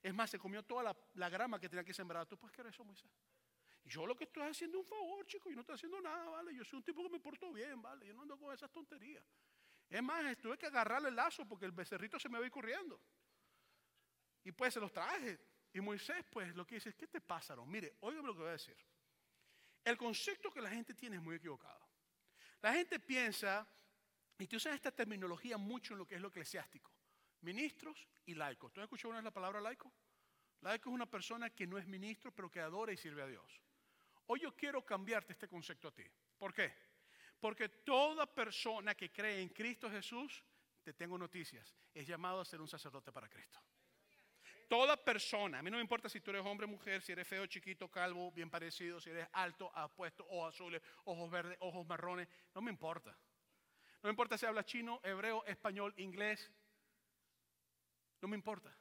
[0.00, 2.26] Es más, se comió toda la, la grama que tenía que sembrar.
[2.26, 3.10] ¿Tú puedes creer eso, Moisés?
[3.84, 6.54] Yo lo que estoy haciendo es un favor, chico, y no estoy haciendo nada, ¿vale?
[6.54, 8.06] Yo soy un tipo que me porto bien, ¿vale?
[8.06, 9.24] Yo no ando con esas tonterías.
[9.90, 12.52] Es más, tuve que agarrarle el lazo porque el becerrito se me va a ir
[12.52, 13.00] corriendo.
[14.44, 15.40] Y pues se los traje.
[15.72, 17.68] Y Moisés, pues, lo que dice es, ¿qué te pasaron?
[17.68, 18.76] Mire, óigame lo que voy a decir.
[19.82, 21.84] El concepto que la gente tiene es muy equivocado.
[22.60, 23.68] La gente piensa,
[24.42, 26.90] y tú usas esta terminología mucho en lo que es lo eclesiástico,
[27.42, 28.72] ministros y laicos.
[28.72, 29.92] ¿Tú has escuchado una vez la palabra laico?
[30.62, 33.62] Laico es una persona que no es ministro, pero que adora y sirve a Dios.
[34.26, 36.02] Hoy yo quiero cambiarte este concepto a ti.
[36.36, 36.74] ¿Por qué?
[37.38, 40.44] Porque toda persona que cree en Cristo Jesús,
[40.82, 43.60] te tengo noticias, es llamado a ser un sacerdote para Cristo.
[44.68, 47.28] Toda persona, a mí no me importa si tú eres hombre o mujer, si eres
[47.28, 52.26] feo, chiquito, calvo, bien parecido, si eres alto, apuesto, ojos azules, ojos verdes, ojos marrones,
[52.52, 53.16] no me importa.
[54.02, 56.50] No me importa si hablas chino, hebreo, español, inglés,
[58.20, 58.76] no me importa.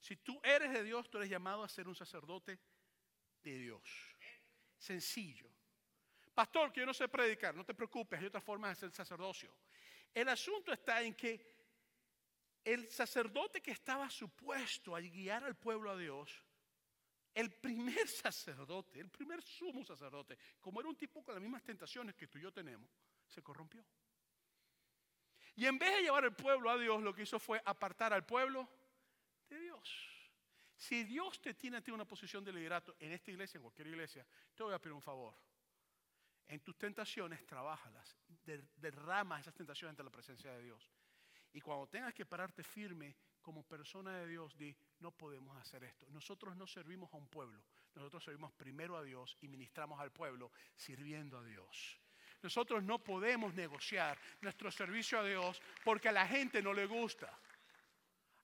[0.00, 2.58] Si tú eres de Dios, tú eres llamado a ser un sacerdote
[3.42, 4.16] de Dios.
[4.76, 5.48] Sencillo.
[6.34, 9.56] Pastor, que yo no sé predicar, no te preocupes, hay otra forma de hacer sacerdocio.
[10.12, 11.54] El asunto está en que
[12.64, 16.42] el sacerdote que estaba supuesto a guiar al pueblo a Dios,
[17.32, 22.16] el primer sacerdote, el primer sumo sacerdote, como era un tipo con las mismas tentaciones
[22.16, 22.90] que tú y yo tenemos,
[23.26, 23.84] se corrompió.
[25.56, 28.24] Y en vez de llevar al pueblo a Dios, lo que hizo fue apartar al
[28.24, 28.68] pueblo
[29.48, 30.16] de Dios.
[30.76, 33.88] Si Dios te tiene a ti una posición de liderato en esta iglesia, en cualquier
[33.88, 35.34] iglesia, te voy a pedir un favor.
[36.46, 38.14] En tus tentaciones, trabajalas,
[38.76, 40.92] derrama esas tentaciones ante la presencia de Dios.
[41.54, 46.06] Y cuando tengas que pararte firme como persona de Dios, di, no podemos hacer esto.
[46.10, 47.64] Nosotros no servimos a un pueblo,
[47.94, 51.98] nosotros servimos primero a Dios y ministramos al pueblo sirviendo a Dios.
[52.46, 57.36] Nosotros no podemos negociar nuestro servicio a Dios porque a la gente no le gusta.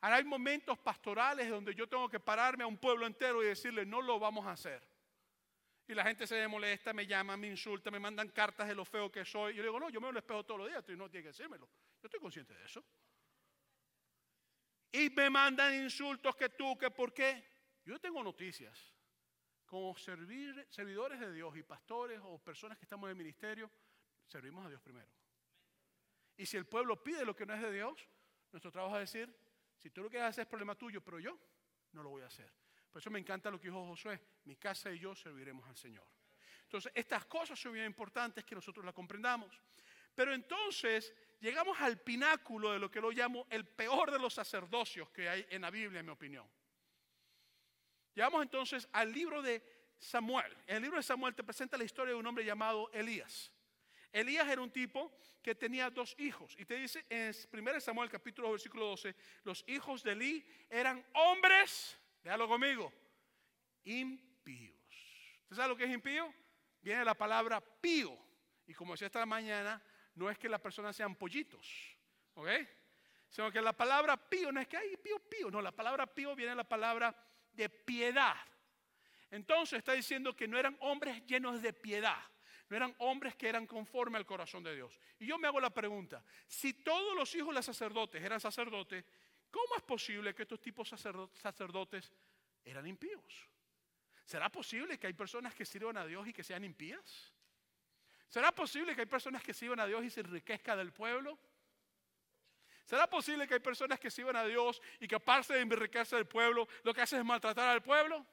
[0.00, 3.86] Ahora hay momentos pastorales donde yo tengo que pararme a un pueblo entero y decirle,
[3.86, 4.82] no lo vamos a hacer.
[5.86, 9.12] Y la gente se molesta, me llama, me insulta, me mandan cartas de lo feo
[9.12, 9.52] que soy.
[9.52, 11.26] Y yo le digo, no, yo me lo espejo todos los días, tú no tienes
[11.26, 11.68] que decírmelo.
[12.02, 12.84] Yo estoy consciente de eso.
[14.90, 17.44] Y me mandan insultos que tú, que por qué.
[17.84, 18.92] Yo tengo noticias.
[19.64, 23.70] Como servidores de Dios y pastores o personas que estamos en el ministerio,
[24.32, 25.08] servimos a Dios primero.
[26.36, 28.08] Y si el pueblo pide lo que no es de Dios,
[28.50, 29.32] nuestro trabajo es decir,
[29.78, 31.38] si tú lo que hacer es problema tuyo, pero yo
[31.92, 32.50] no lo voy a hacer.
[32.90, 36.06] Por eso me encanta lo que dijo Josué, mi casa y yo serviremos al Señor.
[36.64, 39.60] Entonces, estas cosas son bien importantes que nosotros las comprendamos.
[40.14, 45.10] Pero entonces llegamos al pináculo de lo que lo llamo el peor de los sacerdocios
[45.10, 46.46] que hay en la Biblia, en mi opinión.
[48.14, 49.62] Llegamos entonces al libro de
[49.98, 50.54] Samuel.
[50.66, 53.50] En el libro de Samuel te presenta la historia de un hombre llamado Elías.
[54.12, 55.10] Elías era un tipo
[55.42, 56.54] que tenía dos hijos.
[56.58, 61.98] Y te dice en 1 Samuel capítulo versículo 12, los hijos de Elí eran hombres,
[62.22, 62.92] déjalo conmigo,
[63.84, 64.76] impíos.
[65.44, 66.32] ¿Usted sabe lo que es impío?
[66.82, 68.16] Viene la palabra pío.
[68.66, 69.82] Y como decía esta mañana,
[70.14, 71.96] no es que las personas sean pollitos,
[72.34, 72.48] ¿ok?
[73.28, 75.50] Sino que la palabra pío no es que hay pío, pío.
[75.50, 77.16] No, la palabra pío viene de la palabra
[77.52, 78.36] de piedad.
[79.30, 82.31] Entonces está diciendo que no eran hombres llenos de piedad
[82.76, 84.98] eran hombres que eran conforme al corazón de Dios.
[85.18, 89.04] Y yo me hago la pregunta, si todos los hijos de los sacerdotes eran sacerdotes,
[89.50, 92.12] ¿cómo es posible que estos tipos sacerdotes
[92.64, 93.48] eran impíos?
[94.24, 97.32] ¿Será posible que hay personas que sirvan a Dios y que sean impías?
[98.28, 101.38] ¿Será posible que hay personas que sirvan a Dios y se enriquezca del pueblo?
[102.86, 106.26] ¿Será posible que hay personas que sirvan a Dios y que aparte de enriquecerse del
[106.26, 108.26] pueblo, lo que hacen es maltratar al pueblo?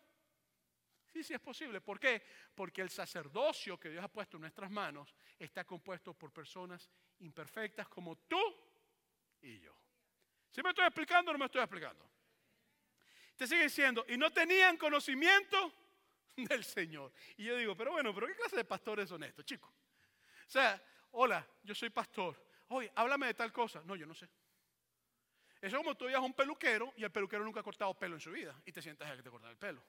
[1.12, 1.82] Sí, sí es posible.
[1.82, 2.22] ¿Por qué?
[2.54, 7.88] Porque el sacerdocio que Dios ha puesto en nuestras manos está compuesto por personas imperfectas
[7.88, 8.40] como tú
[9.42, 9.76] y yo.
[10.52, 12.08] ¿Sí me estoy explicando o no me estoy explicando?
[13.36, 15.74] Te sigue diciendo, y no tenían conocimiento
[16.36, 17.12] del Señor.
[17.38, 19.72] Y yo digo, pero bueno, pero ¿qué clase de pastores son estos, chicos?
[19.72, 22.36] O sea, hola, yo soy pastor.
[22.68, 23.82] Oye, háblame de tal cosa.
[23.86, 24.30] No, yo no sé.
[25.62, 28.22] Eso es como tú a un peluquero y el peluquero nunca ha cortado pelo en
[28.22, 29.84] su vida y te sientas a que te corta el pelo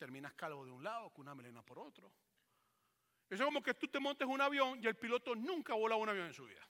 [0.00, 2.10] terminas calvo de un lado con una melena por otro.
[3.28, 6.00] Eso es como que tú te montes un avión y el piloto nunca ha volado
[6.00, 6.66] un avión en su vida.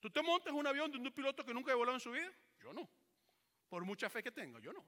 [0.00, 2.32] ¿Tú te montes un avión de un piloto que nunca ha volado en su vida?
[2.58, 2.88] Yo no.
[3.68, 4.82] Por mucha fe que tengo, yo no.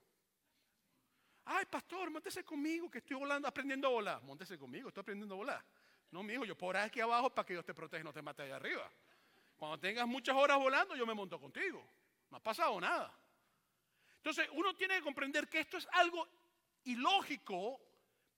[1.45, 4.23] Ay, pastor, montese conmigo que estoy volando, aprendiendo a volar.
[4.23, 5.65] Montese conmigo, estoy aprendiendo a volar.
[6.11, 8.23] No, mi hijo, yo por aquí abajo para que Dios te proteja y no te
[8.23, 8.91] mate allá arriba.
[9.57, 11.87] Cuando tengas muchas horas volando, yo me monto contigo.
[12.31, 13.13] No ha pasado nada.
[14.17, 16.27] Entonces, uno tiene que comprender que esto es algo
[16.85, 17.81] ilógico,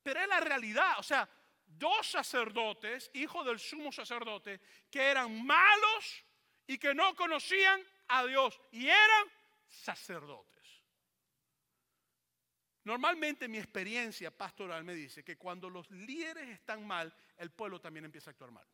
[0.02, 0.98] pero es la realidad.
[0.98, 1.28] O sea,
[1.66, 6.24] dos sacerdotes, hijos del sumo sacerdote, que eran malos
[6.66, 9.26] y que no conocían a Dios y eran
[9.68, 10.50] sacerdotes.
[12.84, 18.06] Normalmente mi experiencia pastoral me dice que cuando los líderes están mal, el pueblo también
[18.06, 18.66] empieza a actuar mal.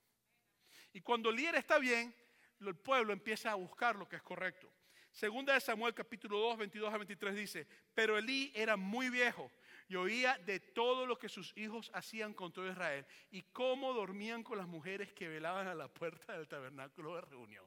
[0.92, 2.14] Y cuando el líder está bien,
[2.61, 4.72] el pueblo empieza a buscar lo que es correcto.
[5.16, 9.50] Segunda de Samuel capítulo 2, 22 a 23 dice, pero Elí era muy viejo
[9.88, 14.42] y oía de todo lo que sus hijos hacían con todo Israel y cómo dormían
[14.42, 17.64] con las mujeres que velaban a la puerta del tabernáculo de reunión.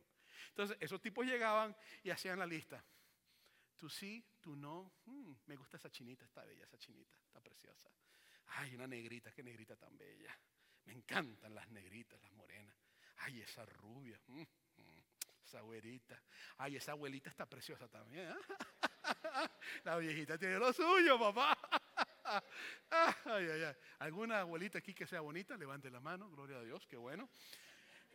[0.49, 2.85] Entonces, esos tipos llegaban y hacían la lista.
[3.75, 4.93] Tú sí, tú no.
[5.05, 7.89] Mm, me gusta esa chinita, está bella esa chinita, está preciosa.
[8.45, 10.39] Ay, una negrita, qué negrita tan bella.
[10.85, 12.77] Me encantan las negritas, las morenas.
[13.17, 14.21] Ay, esa rubia.
[14.27, 14.43] Mm,
[15.49, 16.21] esa güerita.
[16.57, 18.35] Ay, esa abuelita está preciosa también.
[19.83, 21.57] La viejita tiene lo suyo, papá.
[22.91, 23.75] Ay, ay, ay.
[23.97, 25.57] ¿Alguna abuelita aquí que sea bonita?
[25.57, 27.27] Levante la mano, gloria a Dios, qué bueno.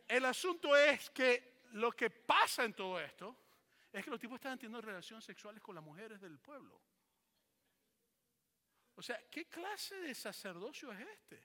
[0.07, 3.35] El asunto es que lo que pasa en todo esto
[3.91, 6.79] es que los tipos estaban teniendo relaciones sexuales con las mujeres del pueblo.
[8.95, 11.43] O sea, ¿qué clase de sacerdocio es este?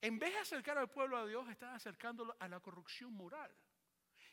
[0.00, 3.54] En vez de acercar al pueblo a Dios, estaban acercándolo a la corrupción moral.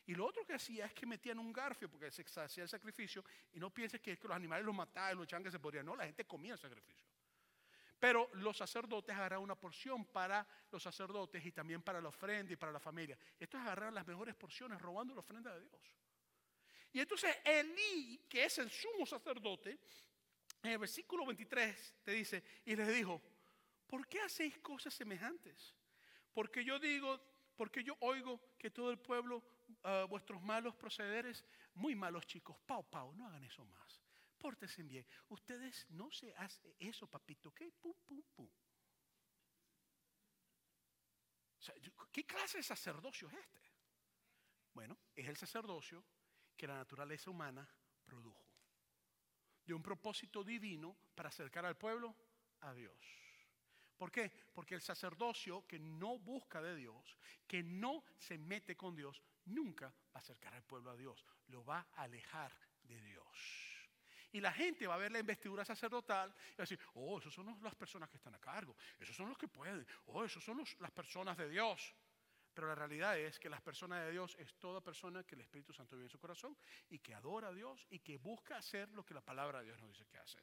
[0.06, 3.24] Y lo otro que hacía es que metían un garfio, porque se hacía el sacrificio,
[3.52, 5.86] y no pienses que, los animales los mataban los echaban que se podrían.
[5.86, 7.08] No, la gente comía el sacrificio.
[7.98, 12.56] Pero los sacerdotes agarraron una porción para los sacerdotes y también para la ofrenda y
[12.56, 13.16] para la familia.
[13.38, 15.80] Esto es las mejores porciones, robando la ofrenda de Dios.
[16.92, 19.78] Y entonces Elí, que es el sumo sacerdote,
[20.62, 23.20] en el versículo 23 te dice, y les dijo,
[23.86, 25.74] ¿por qué hacéis cosas semejantes?
[26.32, 27.20] Porque yo digo,
[27.56, 29.42] porque yo oigo que todo el pueblo,
[29.84, 31.44] ah, vuestros malos procederes,
[31.74, 34.02] muy malos chicos, pau, pau, no hagan eso más.
[34.38, 35.06] Pórtense bien.
[35.28, 37.50] Ustedes no se hacen eso, papito.
[37.80, 38.48] Pum, pum, pum.
[42.12, 43.60] ¿Qué clase de sacerdocio es este?
[44.74, 46.04] Bueno, es el sacerdocio
[46.56, 47.66] que la naturaleza humana
[48.04, 48.44] produjo.
[49.64, 52.14] De un propósito divino para acercar al pueblo
[52.60, 53.24] a Dios.
[53.96, 54.30] ¿Por qué?
[54.52, 57.16] Porque el sacerdocio que no busca de Dios,
[57.46, 61.24] que no se mete con Dios, nunca va a acercar al pueblo a Dios.
[61.48, 62.52] Lo va a alejar
[62.82, 63.74] de Dios.
[64.32, 67.32] Y la gente va a ver la investidura sacerdotal y va a decir, oh, esos
[67.32, 70.62] son las personas que están a cargo, esos son los que pueden, oh, esos son
[70.80, 71.94] las personas de Dios.
[72.52, 75.72] Pero la realidad es que las personas de Dios es toda persona que el Espíritu
[75.72, 76.56] Santo vive en su corazón
[76.88, 79.80] y que adora a Dios y que busca hacer lo que la palabra de Dios
[79.80, 80.38] nos dice que hace.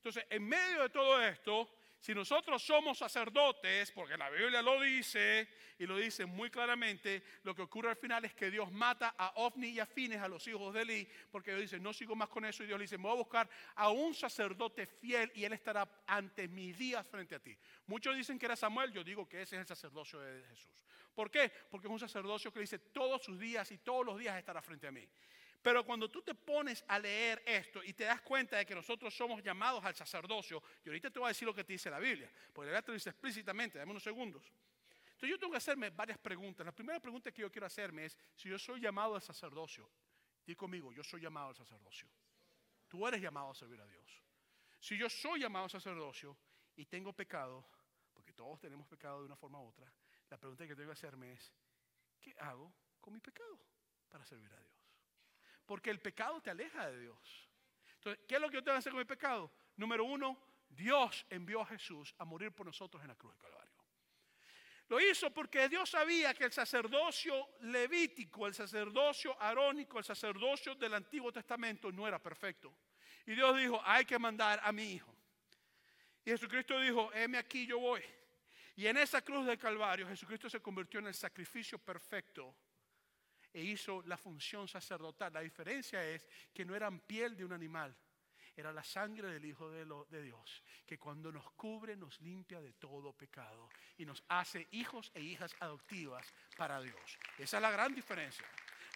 [0.00, 1.68] Entonces, en medio de todo esto,
[2.00, 5.46] si nosotros somos sacerdotes, porque la Biblia lo dice
[5.78, 9.34] y lo dice muy claramente, lo que ocurre al final es que Dios mata a
[9.36, 12.30] Ofni y a Fines, a los hijos de Eli, porque Dios dice, no sigo más
[12.30, 15.52] con eso, y Dios le dice, voy a buscar a un sacerdote fiel y él
[15.52, 17.54] estará ante mis días frente a ti.
[17.86, 20.86] Muchos dicen que era Samuel, yo digo que ese es el sacerdocio de Jesús.
[21.14, 21.52] ¿Por qué?
[21.70, 24.86] Porque es un sacerdocio que dice, todos sus días y todos los días estará frente
[24.86, 25.06] a mí.
[25.62, 29.14] Pero cuando tú te pones a leer esto y te das cuenta de que nosotros
[29.14, 31.98] somos llamados al sacerdocio, y ahorita te voy a decir lo que te dice la
[31.98, 34.50] Biblia, porque la Biblia te lo dice explícitamente, dame unos segundos.
[35.04, 36.64] Entonces yo tengo que hacerme varias preguntas.
[36.64, 39.90] La primera pregunta que yo quiero hacerme es, si yo soy llamado al sacerdocio,
[40.46, 42.08] di conmigo, yo soy llamado al sacerdocio.
[42.88, 44.22] Tú eres llamado a servir a Dios.
[44.78, 46.38] Si yo soy llamado al sacerdocio
[46.74, 47.68] y tengo pecado,
[48.14, 49.92] porque todos tenemos pecado de una forma u otra,
[50.30, 51.52] la pregunta que tengo que hacerme es,
[52.18, 53.60] ¿qué hago con mi pecado
[54.08, 54.79] para servir a Dios?
[55.70, 57.48] Porque el pecado te aleja de Dios.
[57.94, 59.52] Entonces, ¿qué es lo que yo tengo que hacer con el pecado?
[59.76, 60.36] Número uno,
[60.68, 63.72] Dios envió a Jesús a morir por nosotros en la cruz del Calvario.
[64.88, 70.94] Lo hizo porque Dios sabía que el sacerdocio levítico, el sacerdocio arónico, el sacerdocio del
[70.94, 72.74] Antiguo Testamento no era perfecto.
[73.24, 75.14] Y Dios dijo, hay que mandar a mi hijo.
[76.24, 78.02] Y Jesucristo dijo, heme aquí, yo voy.
[78.74, 82.56] Y en esa cruz del Calvario Jesucristo se convirtió en el sacrificio perfecto
[83.52, 85.32] e hizo la función sacerdotal.
[85.32, 87.96] La diferencia es que no eran piel de un animal,
[88.56, 93.12] era la sangre del Hijo de, Dios, que cuando nos cubre nos limpia de todo
[93.12, 97.18] pecado y nos hace hijos e hijas adoptivas para Dios.
[97.38, 98.46] Esa es la gran diferencia.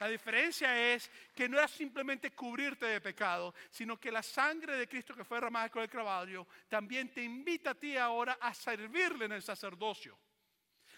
[0.00, 4.88] La diferencia es que no era simplemente cubrirte de pecado, sino que la sangre de
[4.88, 9.26] Cristo que fue derramada con el Calvario también te invita a ti ahora a servirle
[9.26, 10.18] en el sacerdocio.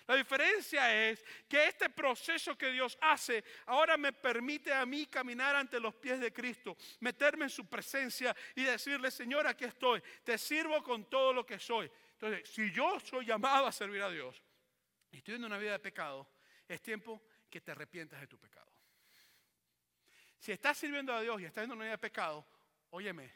[0.06, 5.56] La diferencia es que este proceso que Dios hace ahora me permite a mí caminar
[5.56, 10.38] ante los pies de Cristo, meterme en su presencia y decirle, Señor, aquí estoy, te
[10.38, 11.90] sirvo con todo lo que soy.
[12.12, 14.40] Entonces, si yo soy llamado a servir a Dios
[15.10, 16.28] y estoy en una vida de pecado,
[16.68, 18.70] es tiempo que te arrepientas de tu pecado.
[20.38, 22.46] Si estás sirviendo a Dios y estás en una vida de pecado,
[22.90, 23.32] óyeme,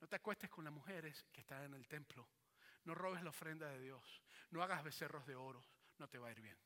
[0.00, 2.28] no te acuestes con las mujeres que están en el templo.
[2.84, 4.20] No robes la ofrenda de Dios.
[4.50, 5.64] No hagas becerros de oro
[5.98, 6.56] no te va a ir bien.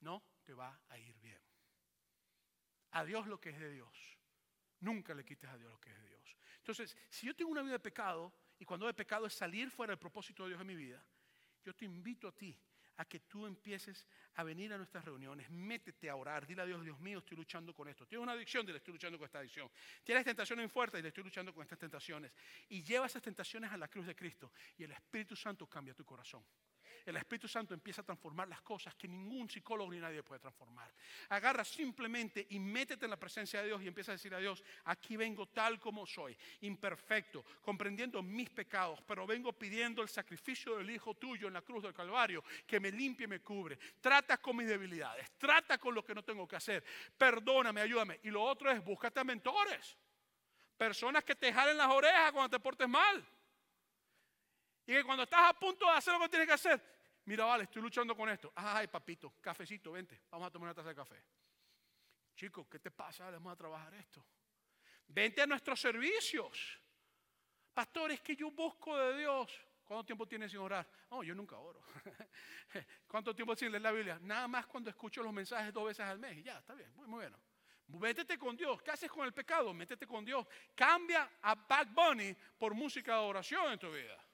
[0.00, 1.40] No te va a ir bien.
[2.92, 4.18] a Dios lo que es de Dios.
[4.80, 6.36] Nunca le quites a Dios lo que es de Dios.
[6.58, 9.90] Entonces, si yo tengo una vida de pecado, y cuando de pecado es salir fuera
[9.90, 11.04] del propósito de Dios en mi vida,
[11.62, 12.58] yo te invito a ti
[12.98, 16.82] a que tú empieces a venir a nuestras reuniones, métete a orar, dile a Dios,
[16.82, 18.06] Dios mío, estoy luchando con esto.
[18.06, 19.70] Tienes una adicción, dile, estoy luchando con esta adicción.
[20.02, 22.32] Tienes tentaciones fuertes, dile, estoy luchando con estas tentaciones.
[22.70, 26.04] Y lleva esas tentaciones a la cruz de Cristo y el Espíritu Santo cambia tu
[26.04, 26.42] corazón
[27.06, 30.92] el Espíritu Santo empieza a transformar las cosas que ningún psicólogo ni nadie puede transformar.
[31.28, 34.62] Agarra simplemente y métete en la presencia de Dios y empieza a decir a Dios,
[34.84, 40.90] aquí vengo tal como soy, imperfecto, comprendiendo mis pecados, pero vengo pidiendo el sacrificio del
[40.90, 43.78] Hijo tuyo en la cruz del Calvario, que me limpie y me cubre.
[44.00, 46.84] Trata con mis debilidades, trata con lo que no tengo que hacer.
[47.16, 48.20] Perdóname, ayúdame.
[48.24, 49.96] Y lo otro es, búscate mentores.
[50.76, 53.24] Personas que te jalen las orejas cuando te portes mal.
[54.86, 56.95] Y que cuando estás a punto de hacer lo que tienes que hacer,
[57.26, 58.52] Mira, vale, estoy luchando con esto.
[58.54, 61.22] Ay, papito, cafecito, vente, vamos a tomar una taza de café.
[62.36, 63.30] Chicos, ¿qué te pasa?
[63.30, 64.24] Vamos a trabajar esto.
[65.08, 66.80] Vente a nuestros servicios.
[67.74, 69.60] Pastor, es que yo busco de Dios.
[69.84, 70.88] ¿Cuánto tiempo tienes sin orar?
[71.10, 71.82] Oh, yo nunca oro.
[73.08, 74.18] ¿Cuánto tiempo sin leer la Biblia?
[74.22, 76.38] Nada más cuando escucho los mensajes dos veces al mes.
[76.38, 77.38] Y ya, está bien, muy, muy bueno.
[77.88, 78.82] Métete con Dios.
[78.82, 79.72] ¿Qué haces con el pecado?
[79.74, 80.46] Métete con Dios.
[80.74, 84.25] Cambia a Bad Bunny por música de oración en tu vida.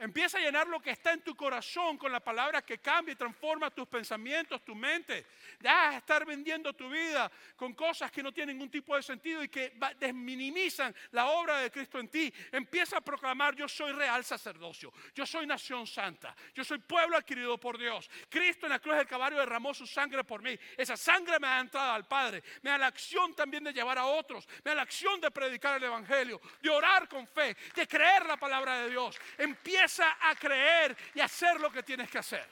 [0.00, 3.16] Empieza a llenar lo que está en tu corazón con la palabra que cambia y
[3.16, 5.26] transforma tus pensamientos, tu mente.
[5.58, 9.44] Deja de estar vendiendo tu vida con cosas que no tienen ningún tipo de sentido
[9.44, 12.32] y que desminimizan la obra de Cristo en ti.
[12.50, 17.58] Empieza a proclamar, yo soy real sacerdocio, yo soy nación santa, yo soy pueblo adquirido
[17.58, 18.08] por Dios.
[18.30, 20.58] Cristo en la cruz del Calvario derramó su sangre por mí.
[20.78, 22.42] Esa sangre me ha entrado al Padre.
[22.62, 24.48] Me da la acción también de llevar a otros.
[24.64, 28.38] Me da la acción de predicar el Evangelio, de orar con fe, de creer la
[28.38, 29.20] palabra de Dios.
[29.36, 32.46] Empieza a creer y hacer lo que tienes que hacer.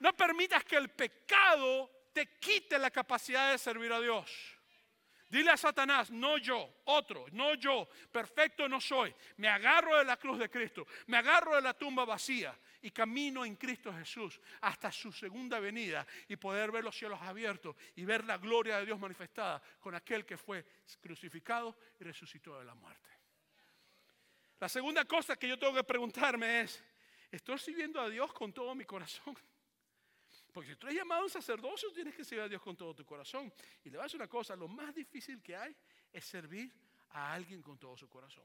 [0.00, 4.56] No permitas que el pecado te quite la capacidad de servir a Dios.
[5.28, 9.12] Dile a Satanás, no yo, otro, no yo, perfecto no soy.
[9.38, 13.44] Me agarro de la cruz de Cristo, me agarro de la tumba vacía y camino
[13.44, 18.24] en Cristo Jesús hasta su segunda venida y poder ver los cielos abiertos y ver
[18.24, 20.64] la gloria de Dios manifestada con aquel que fue
[21.00, 23.15] crucificado y resucitó de la muerte.
[24.58, 26.82] La segunda cosa que yo tengo que preguntarme es,
[27.30, 29.36] ¿estoy sirviendo a Dios con todo mi corazón?
[30.52, 32.94] Porque si tú eres llamado a un sacerdocio, tienes que servir a Dios con todo
[32.94, 33.52] tu corazón.
[33.84, 35.76] Y le voy a decir una cosa, lo más difícil que hay
[36.10, 36.72] es servir
[37.10, 38.44] a alguien con todo su corazón.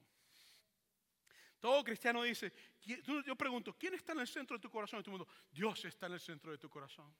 [1.62, 2.52] Todo cristiano dice,
[2.84, 4.98] yo pregunto, ¿quién está en el centro de tu corazón?
[4.98, 7.16] En tu mundo, Dios está en el centro de tu corazón.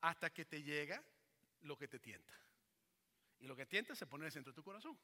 [0.00, 1.04] Hasta que te llega
[1.62, 2.32] lo que te tienta.
[3.40, 4.96] Y lo que tienta se pone en el centro de tu corazón.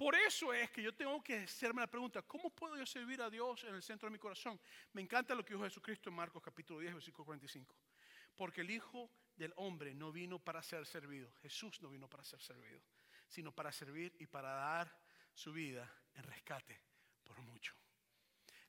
[0.00, 3.28] Por eso es que yo tengo que hacerme la pregunta, ¿cómo puedo yo servir a
[3.28, 4.58] Dios en el centro de mi corazón?
[4.94, 7.76] Me encanta lo que dijo Jesucristo en Marcos capítulo 10, versículo 45.
[8.34, 12.40] Porque el Hijo del Hombre no vino para ser servido, Jesús no vino para ser
[12.40, 12.80] servido,
[13.28, 14.98] sino para servir y para dar
[15.34, 16.80] su vida en rescate
[17.22, 17.74] por mucho.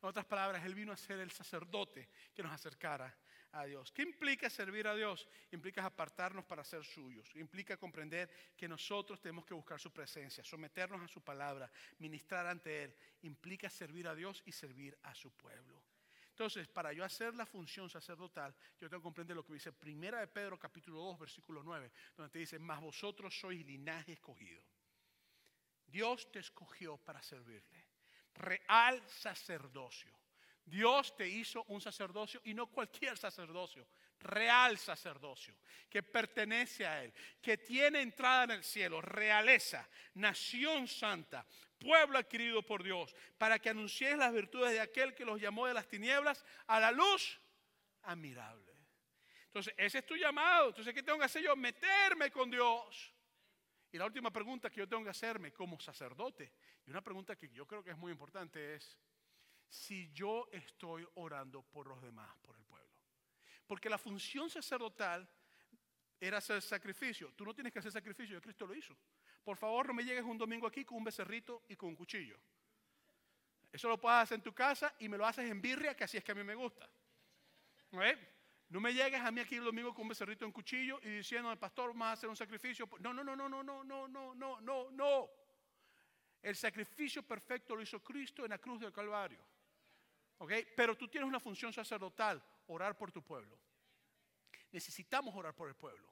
[0.01, 3.17] En otras palabras, Él vino a ser el sacerdote que nos acercara
[3.53, 3.91] a Dios.
[3.91, 5.27] ¿Qué implica servir a Dios?
[5.51, 7.29] Implica apartarnos para ser suyos.
[7.35, 12.83] Implica comprender que nosotros tenemos que buscar su presencia, someternos a su palabra, ministrar ante
[12.83, 12.95] Él.
[13.23, 15.81] Implica servir a Dios y servir a su pueblo.
[16.29, 20.19] Entonces, para yo hacer la función sacerdotal, yo tengo que comprender lo que dice Primera
[20.19, 24.63] de Pedro capítulo 2, versículo 9, donde te dice, mas vosotros sois linaje escogido.
[25.85, 27.85] Dios te escogió para servirle.
[28.33, 30.20] Real sacerdocio
[30.65, 33.87] Dios te hizo un sacerdocio y no cualquier sacerdocio,
[34.19, 35.55] real sacerdocio,
[35.89, 41.45] que pertenece a Él, que tiene entrada en el cielo, realeza, nación santa,
[41.79, 45.73] pueblo adquirido por Dios, para que anunciéis las virtudes de aquel que los llamó de
[45.73, 47.39] las tinieblas a la luz
[48.03, 48.71] admirable.
[49.45, 50.69] Entonces, ese es tu llamado.
[50.69, 51.55] Entonces, ¿qué tengo que hacer yo?
[51.57, 53.13] Meterme con Dios.
[53.91, 56.53] Y la última pregunta que yo tengo que hacerme como sacerdote,
[56.85, 58.97] y una pregunta que yo creo que es muy importante es,
[59.71, 62.89] si yo estoy orando por los demás, por el pueblo.
[63.65, 65.27] Porque la función sacerdotal
[66.19, 67.31] era hacer sacrificio.
[67.33, 68.95] Tú no tienes que hacer sacrificio, Cristo lo hizo.
[69.41, 72.37] Por favor, no me llegues un domingo aquí con un becerrito y con un cuchillo.
[73.71, 76.17] Eso lo puedes hacer en tu casa y me lo haces en birria, que así
[76.17, 76.89] es que a mí me gusta.
[78.67, 81.49] ¿No me llegues a mí aquí el domingo con un becerrito un cuchillo y diciendo
[81.49, 82.89] al pastor, vamos a hacer un sacrificio.
[82.99, 85.29] No, no, no, no, no, no, no, no, no, no, no.
[86.41, 89.50] El sacrificio perfecto lo hizo Cristo en la cruz del Calvario.
[90.75, 93.57] Pero tú tienes una función sacerdotal, orar por tu pueblo.
[94.71, 96.09] Necesitamos orar por el pueblo.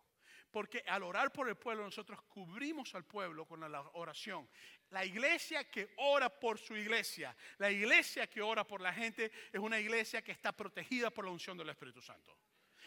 [0.52, 4.50] Porque al orar por el pueblo nosotros cubrimos al pueblo con la oración.
[4.90, 9.60] La iglesia que ora por su iglesia, la iglesia que ora por la gente es
[9.60, 12.36] una iglesia que está protegida por la unción del Espíritu Santo.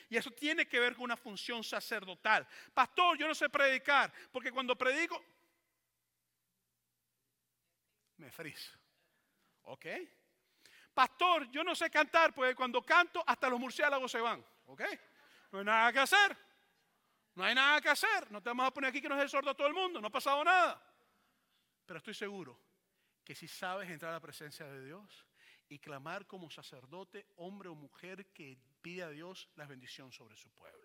[0.09, 2.47] Y eso tiene que ver con una función sacerdotal.
[2.75, 5.25] Pastor, yo no sé predicar, porque cuando predico,
[8.17, 8.77] me friso.
[9.63, 9.87] ¿Ok?
[10.95, 14.45] Pastor, yo no sé cantar, porque cuando canto hasta los murciélagos se van.
[14.67, 14.83] ¿Ok?
[15.53, 16.37] No hay nada que hacer.
[17.35, 18.31] No hay nada que hacer.
[18.31, 20.01] No te vamos a poner aquí que nos es sordo a todo el mundo.
[20.01, 20.81] No ha pasado nada.
[21.87, 22.59] Pero estoy seguro
[23.25, 25.27] que si sabes entrar a la presencia de Dios
[25.69, 30.51] y clamar como sacerdote, hombre o mujer que pide a Dios la bendición sobre su
[30.51, 30.82] pueblo.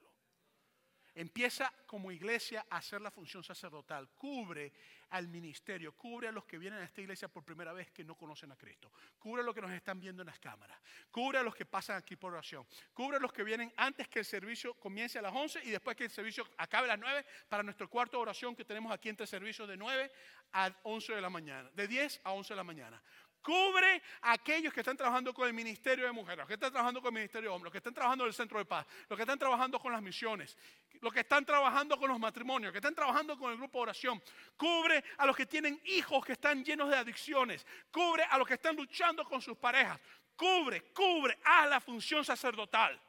[1.20, 4.08] Empieza como iglesia a hacer la función sacerdotal.
[4.10, 4.72] Cubre
[5.10, 8.14] al ministerio, cubre a los que vienen a esta iglesia por primera vez que no
[8.14, 8.92] conocen a Cristo.
[9.18, 10.80] Cubre a los que nos están viendo en las cámaras.
[11.10, 12.68] Cubre a los que pasan aquí por oración.
[12.94, 15.98] Cubre a los que vienen antes que el servicio comience a las 11 y después
[15.98, 19.26] que el servicio acabe a las 9 para nuestro cuarto oración que tenemos aquí entre
[19.26, 20.12] servicios de 9
[20.54, 21.68] a 11 de la mañana.
[21.74, 23.02] De 10 a 11 de la mañana.
[23.42, 27.02] Cubre a aquellos que están trabajando con el ministerio de mujeres, los que están trabajando
[27.02, 29.16] con el ministerio de hombres, los que están trabajando en el centro de paz, los
[29.16, 30.58] que están trabajando con las misiones,
[31.02, 33.84] los que están trabajando con los matrimonios, los que están trabajando con el grupo de
[33.84, 34.22] oración.
[34.58, 37.66] Cubre a los que tienen hijos que están llenos de adicciones.
[37.92, 40.00] Cubre a los que están luchando con sus parejas.
[40.36, 43.00] Cubre, cubre, a la función sacerdotal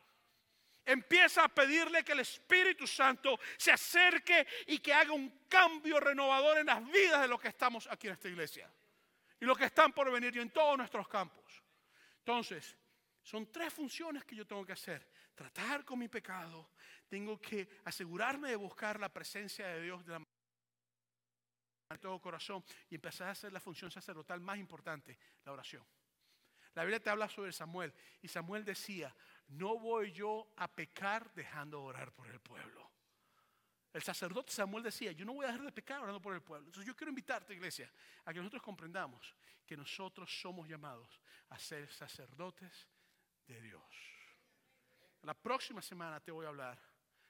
[0.88, 6.56] empieza a pedirle que el Espíritu Santo se acerque y que haga un cambio renovador
[6.56, 8.70] en las vidas de los que estamos aquí en esta iglesia
[9.40, 11.62] y los que están por venir y en todos nuestros campos.
[12.18, 12.76] Entonces,
[13.22, 15.08] son tres funciones que yo tengo que hacer.
[15.34, 16.70] Tratar con mi pecado,
[17.08, 20.26] tengo que asegurarme de buscar la presencia de Dios de la
[21.90, 25.86] de todo corazón y empezar a hacer la función sacerdotal más importante, la oración.
[26.74, 29.14] La Biblia te habla sobre Samuel y Samuel decía,
[29.48, 32.90] no voy yo a pecar dejando orar por el pueblo.
[33.92, 36.66] El sacerdote Samuel decía, yo no voy a dejar de pecar orando por el pueblo.
[36.66, 37.90] Entonces yo quiero invitarte, iglesia,
[38.24, 39.34] a que nosotros comprendamos
[39.66, 41.20] que nosotros somos llamados
[41.50, 42.88] a ser sacerdotes
[43.46, 43.82] de Dios.
[45.22, 46.78] La próxima semana te voy a hablar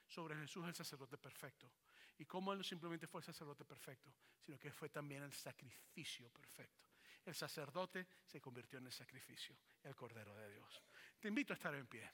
[0.07, 1.71] sobre Jesús el sacerdote perfecto
[2.17, 4.13] y cómo Él no simplemente fue el sacerdote perfecto,
[4.45, 6.87] sino que fue también el sacrificio perfecto.
[7.25, 10.81] El sacerdote se convirtió en el sacrificio, el Cordero de Dios.
[11.19, 12.09] Te invito a estar en pie.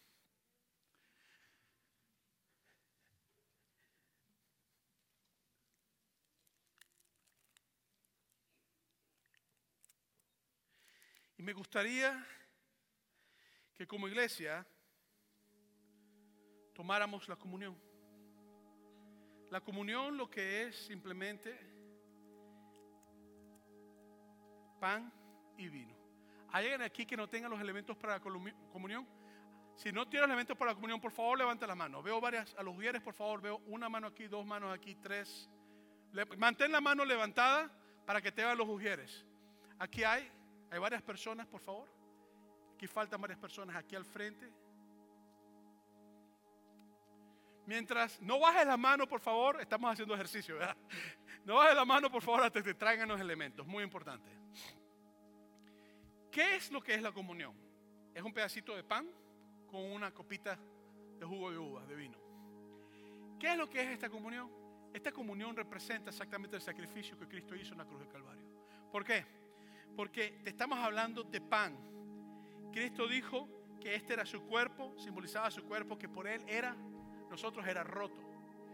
[11.37, 12.25] Y me gustaría
[13.75, 14.65] que como iglesia
[16.73, 17.77] tomáramos la comunión.
[19.49, 21.57] La comunión lo que es simplemente
[24.79, 25.11] pan
[25.57, 25.95] y vino.
[26.51, 29.07] ¿Hay alguien aquí que no tenga los elementos para la comunión?
[29.75, 32.01] Si no tiene elementos para la comunión, por favor, levante la mano.
[32.01, 35.49] Veo varias, a los mujeres, por favor, veo una mano aquí, dos manos aquí, tres.
[36.37, 37.69] mantén la mano levantada
[38.05, 39.25] para que te vean los mujeres.
[39.77, 40.31] Aquí hay
[40.71, 41.89] hay varias personas, por favor.
[42.73, 44.51] Aquí faltan varias personas aquí al frente.
[47.65, 50.77] Mientras no bajes la mano, por favor, estamos haciendo ejercicio, ¿verdad?
[51.45, 53.65] No bajes la mano, por favor, hasta que te traigan los elementos.
[53.65, 54.29] Muy importante.
[56.31, 57.55] ¿Qué es lo que es la comunión?
[58.13, 59.09] Es un pedacito de pan
[59.67, 60.59] con una copita
[61.19, 62.17] de jugo de uva, de vino.
[63.39, 64.51] ¿Qué es lo que es esta comunión?
[64.93, 68.45] Esta comunión representa exactamente el sacrificio que Cristo hizo en la cruz del Calvario.
[68.91, 69.25] ¿Por qué?
[69.95, 71.77] Porque te estamos hablando de pan.
[72.71, 73.47] Cristo dijo
[73.79, 76.75] que este era su cuerpo, simbolizaba su cuerpo, que por él era,
[77.29, 78.21] nosotros era roto.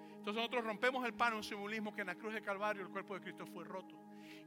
[0.10, 3.14] Entonces nosotros rompemos el pan, un simbolismo que en la cruz de Calvario el cuerpo
[3.16, 3.96] de Cristo fue roto.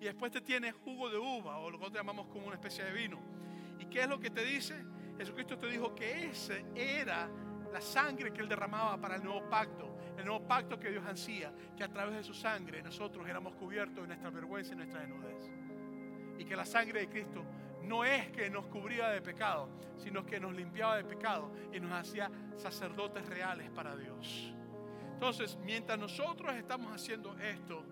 [0.01, 2.93] Y después te tiene jugo de uva, o lo que llamamos como una especie de
[2.93, 3.21] vino.
[3.79, 4.75] ¿Y qué es lo que te dice?
[5.17, 7.31] Jesucristo te dijo que ese era
[7.73, 11.53] la sangre que Él derramaba para el nuevo pacto, el nuevo pacto que Dios ansía,
[11.77, 15.64] que a través de su sangre nosotros éramos cubiertos de nuestra vergüenza y nuestra desnudez
[16.39, 17.45] y que la sangre de Cristo
[17.83, 21.93] no es que nos cubría de pecado, sino que nos limpiaba de pecado y nos
[21.93, 24.55] hacía sacerdotes reales para Dios.
[25.13, 27.85] Entonces, mientras nosotros estamos haciendo esto,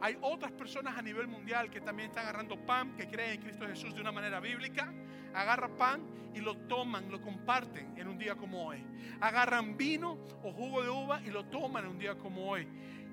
[0.00, 3.66] hay otras personas a nivel mundial que también están agarrando pan, que creen en Cristo
[3.66, 4.92] Jesús de una manera bíblica.
[5.34, 6.02] Agarran pan
[6.34, 8.84] y lo toman, lo comparten en un día como hoy.
[9.20, 12.68] Agarran vino o jugo de uva y lo toman en un día como hoy.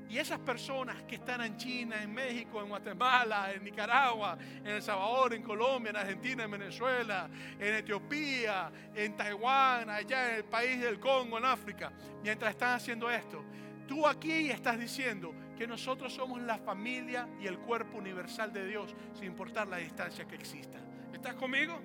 [0.08, 4.82] Y esas personas que están en China, en México, en Guatemala, en Nicaragua, en El
[4.82, 7.30] Salvador, en Colombia, en Argentina, en Venezuela,
[7.60, 11.92] en Etiopía, en Taiwán, allá en el país del Congo, en África,
[12.24, 13.44] mientras están haciendo esto,
[13.88, 18.94] tú aquí estás diciendo que nosotros somos la familia y el cuerpo universal de Dios,
[19.14, 20.80] sin importar la distancia que exista.
[21.14, 21.80] ¿Estás conmigo?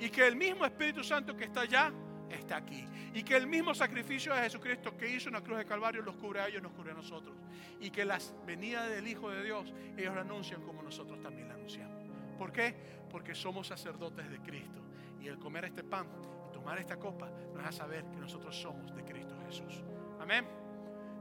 [0.00, 1.92] Y que el mismo Espíritu Santo que está allá
[2.34, 2.86] está aquí.
[3.14, 6.16] Y que el mismo sacrificio de Jesucristo que hizo en la cruz de Calvario los
[6.16, 7.36] cubre a ellos, nos cubre a nosotros.
[7.80, 11.54] Y que las venidas del Hijo de Dios, ellos la anuncian como nosotros también la
[11.54, 12.02] anunciamos.
[12.38, 12.74] ¿Por qué?
[13.10, 14.82] Porque somos sacerdotes de Cristo.
[15.20, 16.06] Y el comer este pan
[16.48, 19.84] y tomar esta copa nos hace saber que nosotros somos de Cristo Jesús.
[20.20, 20.46] Amén.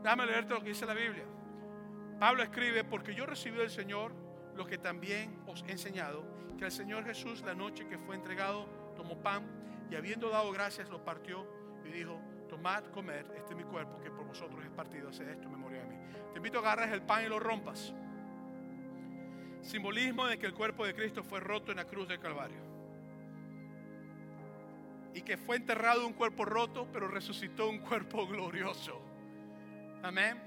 [0.02, 1.26] Déjame leerte lo que dice la Biblia.
[2.20, 4.14] Pablo escribe, porque yo recibí del Señor
[4.56, 6.24] lo que también os he enseñado,
[6.58, 9.44] que el Señor Jesús la noche que fue entregado tomó pan
[9.92, 11.46] y habiendo dado gracias lo partió
[11.86, 12.18] y dijo,
[12.48, 15.82] tomad, comer, este es mi cuerpo que por vosotros es partido, haced esto en memoria
[15.82, 15.96] de mí.
[16.32, 17.94] Te invito a agarrar el pan y lo rompas.
[19.62, 22.62] Simbolismo de que el cuerpo de Cristo fue roto en la cruz del Calvario.
[25.14, 29.02] Y que fue enterrado un cuerpo roto, pero resucitó un cuerpo glorioso.
[30.02, 30.40] Amén.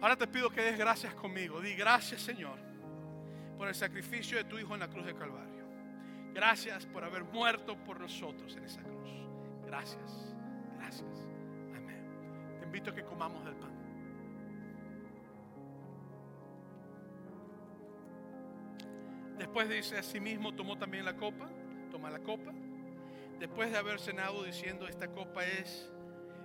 [0.00, 1.60] Ahora te pido que des gracias conmigo.
[1.60, 2.58] Di gracias, Señor,
[3.58, 5.59] por el sacrificio de tu Hijo en la cruz del Calvario.
[6.34, 9.10] Gracias por haber muerto por nosotros en esa cruz.
[9.66, 10.34] Gracias,
[10.76, 11.26] gracias.
[11.76, 12.58] Amén.
[12.58, 13.70] Te invito a que comamos del pan.
[19.38, 21.48] Después dice, asimismo tomó también la copa,
[21.90, 22.52] toma la copa.
[23.38, 25.90] Después de haber cenado diciendo, esta copa es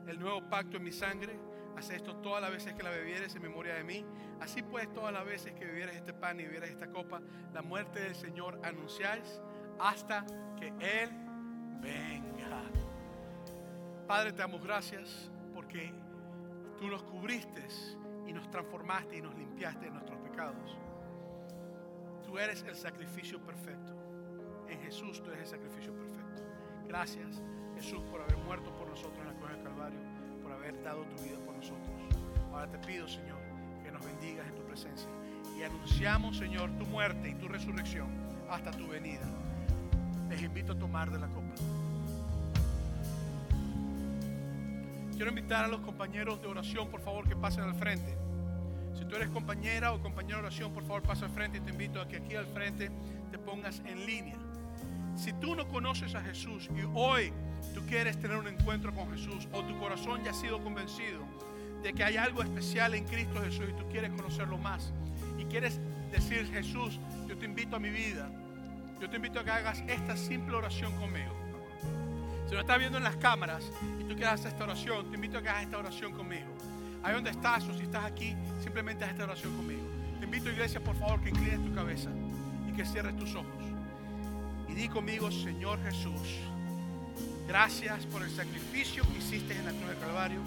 [0.08, 1.38] el nuevo pacto en mi sangre,
[1.76, 4.06] haz esto todas las veces que la bebieres en memoria de mí.
[4.40, 7.22] Así pues, todas las veces que bebieras este pan y bebieras esta copa,
[7.54, 9.42] la muerte del Señor anunciáis
[9.80, 10.26] hasta
[10.60, 11.10] que Él
[11.82, 12.62] venga.
[14.08, 15.92] Padre, te damos gracias porque
[16.78, 17.66] tú nos cubriste
[18.28, 20.78] y nos transformaste y nos limpiaste de nuestros pecados.
[22.24, 23.94] Tú eres el sacrificio perfecto.
[24.70, 26.44] En Jesús tú eres el sacrificio perfecto.
[26.88, 27.42] Gracias,
[27.76, 30.00] Jesús, por haber muerto por nosotros en la cruz del Calvario,
[30.44, 31.90] por haber dado tu vida por nosotros.
[32.52, 33.40] Ahora te pido, Señor,
[33.84, 35.10] que nos bendigas en tu presencia.
[35.58, 38.10] Y anunciamos, Señor, tu muerte y tu resurrección
[38.50, 39.26] hasta tu venida.
[40.30, 41.54] Les invito a tomar de la copa.
[45.16, 48.18] Quiero invitar a los compañeros de oración, por favor, que pasen al frente.
[48.98, 51.72] Si tú eres compañera o compañero de oración, por favor pasa al frente y te
[51.72, 52.90] invito a que aquí al frente
[53.32, 54.38] te pongas en línea.
[55.16, 57.32] Si tú no conoces a Jesús y hoy
[57.74, 61.22] tú quieres tener un encuentro con Jesús o tu corazón ya ha sido convencido
[61.84, 64.92] de que hay algo especial en Cristo Jesús y tú quieres conocerlo más
[65.38, 65.80] y quieres
[66.12, 68.30] decir Jesús, yo te invito a mi vida,
[69.06, 71.32] yo te invito a que hagas esta simple oración conmigo.
[72.48, 73.64] Si lo estás viendo en las cámaras
[74.00, 76.48] y tú quieres hacer esta oración, te invito a que hagas esta oración conmigo.
[77.04, 79.84] Ahí donde estás o si estás aquí, simplemente haz esta oración conmigo.
[80.18, 82.10] Te invito, iglesia, por favor, que inclines tu cabeza
[82.68, 83.64] y que cierres tus ojos.
[84.68, 86.40] Y di conmigo, Señor Jesús,
[87.48, 90.40] gracias por el sacrificio que hiciste en la cruz del Calvario.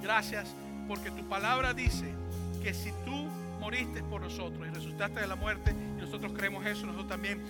[0.00, 0.54] Gracias
[0.86, 2.14] porque tu palabra dice
[2.62, 6.86] que si tú moriste por nosotros y resucitaste de la muerte, y nosotros creemos eso,
[6.86, 7.42] nosotros también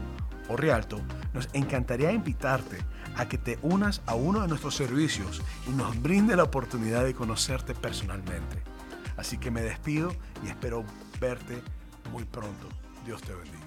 [0.50, 1.00] o Rialto,
[1.34, 2.78] nos encantaría invitarte
[3.16, 7.14] a que te unas a uno de nuestros servicios y nos brinde la oportunidad de
[7.14, 8.62] conocerte personalmente.
[9.16, 10.14] Así que me despido
[10.44, 10.84] y espero
[11.20, 11.62] verte
[12.12, 12.68] muy pronto.
[13.06, 13.65] Dios te bendiga.